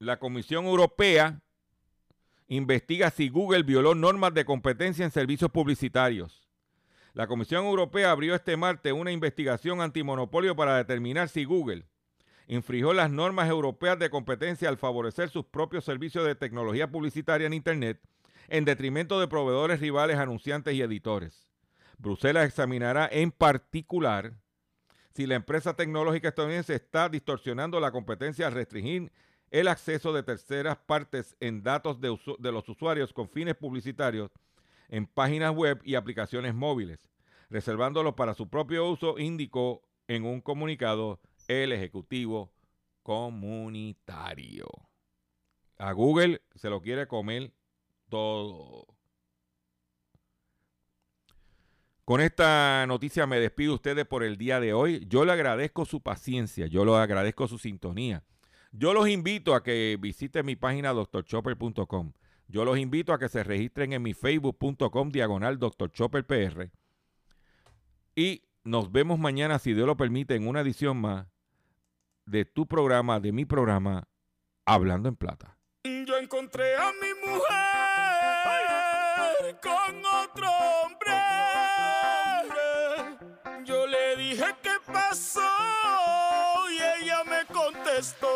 la 0.00 0.18
Comisión 0.18 0.64
Europea 0.64 1.40
investiga 2.48 3.10
si 3.10 3.28
Google 3.28 3.62
violó 3.62 3.94
normas 3.94 4.34
de 4.34 4.44
competencia 4.44 5.04
en 5.04 5.12
servicios 5.12 5.52
publicitarios. 5.52 6.48
La 7.12 7.28
Comisión 7.28 7.66
Europea 7.66 8.10
abrió 8.10 8.34
este 8.34 8.56
martes 8.56 8.92
una 8.92 9.12
investigación 9.12 9.80
antimonopolio 9.80 10.56
para 10.56 10.76
determinar 10.76 11.28
si 11.28 11.44
Google 11.44 11.86
infringió 12.48 12.92
las 12.94 13.10
normas 13.10 13.48
europeas 13.48 13.98
de 13.98 14.10
competencia 14.10 14.68
al 14.68 14.78
favorecer 14.78 15.28
sus 15.28 15.44
propios 15.44 15.84
servicios 15.84 16.26
de 16.26 16.34
tecnología 16.34 16.90
publicitaria 16.90 17.46
en 17.46 17.52
Internet 17.52 18.00
en 18.48 18.64
detrimento 18.64 19.20
de 19.20 19.28
proveedores 19.28 19.78
rivales, 19.78 20.16
anunciantes 20.16 20.74
y 20.74 20.82
editores. 20.82 21.47
Bruselas 21.98 22.46
examinará 22.46 23.08
en 23.10 23.30
particular 23.32 24.34
si 25.14 25.26
la 25.26 25.34
empresa 25.34 25.74
tecnológica 25.74 26.28
estadounidense 26.28 26.74
está 26.74 27.08
distorsionando 27.08 27.80
la 27.80 27.90
competencia 27.90 28.46
al 28.46 28.52
restringir 28.52 29.10
el 29.50 29.66
acceso 29.66 30.12
de 30.12 30.22
terceras 30.22 30.76
partes 30.76 31.36
en 31.40 31.62
datos 31.62 32.00
de, 32.00 32.16
de, 32.38 32.52
los 32.52 32.68
usuarios 32.68 33.12
con 33.12 33.28
fines 33.28 33.56
publicitarios 33.56 34.30
en 34.88 35.06
páginas 35.06 35.52
web 35.52 35.80
y 35.84 35.96
aplicaciones 35.96 36.54
móviles, 36.54 37.00
reservándolo 37.50 38.14
para 38.14 38.34
su 38.34 38.48
propio 38.48 38.88
uso, 38.88 39.18
indicó 39.18 39.82
en 40.06 40.24
un 40.24 40.40
comunicado 40.40 41.20
el 41.48 41.72
Ejecutivo 41.72 42.52
Comunitario. 43.02 44.68
A 45.78 45.92
Google 45.92 46.42
se 46.54 46.70
lo 46.70 46.80
quiere 46.80 47.08
comer 47.08 47.52
todo. 48.08 48.97
Con 52.08 52.22
esta 52.22 52.86
noticia 52.86 53.26
me 53.26 53.38
despido 53.38 53.74
ustedes 53.74 54.06
por 54.06 54.24
el 54.24 54.38
día 54.38 54.60
de 54.60 54.72
hoy. 54.72 55.04
Yo 55.10 55.26
le 55.26 55.32
agradezco 55.32 55.84
su 55.84 56.00
paciencia, 56.00 56.66
yo 56.66 56.86
le 56.86 56.96
agradezco 56.96 57.46
su 57.48 57.58
sintonía. 57.58 58.24
Yo 58.72 58.94
los 58.94 59.10
invito 59.10 59.54
a 59.54 59.62
que 59.62 59.98
visiten 60.00 60.46
mi 60.46 60.56
página 60.56 60.94
doctorchopper.com. 60.94 62.14
Yo 62.46 62.64
los 62.64 62.78
invito 62.78 63.12
a 63.12 63.18
que 63.18 63.28
se 63.28 63.44
registren 63.44 63.92
en 63.92 64.00
mi 64.00 64.14
facebook.com 64.14 65.10
diagonal 65.10 65.58
doctorchopperpr. 65.58 66.70
Y 68.16 68.42
nos 68.64 68.90
vemos 68.90 69.18
mañana, 69.18 69.58
si 69.58 69.74
Dios 69.74 69.86
lo 69.86 69.98
permite, 69.98 70.34
en 70.34 70.48
una 70.48 70.62
edición 70.62 70.96
más 70.96 71.26
de 72.24 72.46
tu 72.46 72.66
programa, 72.66 73.20
de 73.20 73.32
mi 73.32 73.44
programa, 73.44 74.08
Hablando 74.64 75.10
en 75.10 75.16
Plata. 75.16 75.58
Yo 75.84 76.16
encontré 76.16 76.74
a 76.74 76.90
mi 76.90 77.30
mujer 77.30 77.48
con 79.60 80.04
otro 80.06 80.48
hombre. 80.48 81.27
Pasó 85.08 85.40
y 86.70 87.02
ella 87.02 87.24
me 87.24 87.46
contestó. 87.46 88.26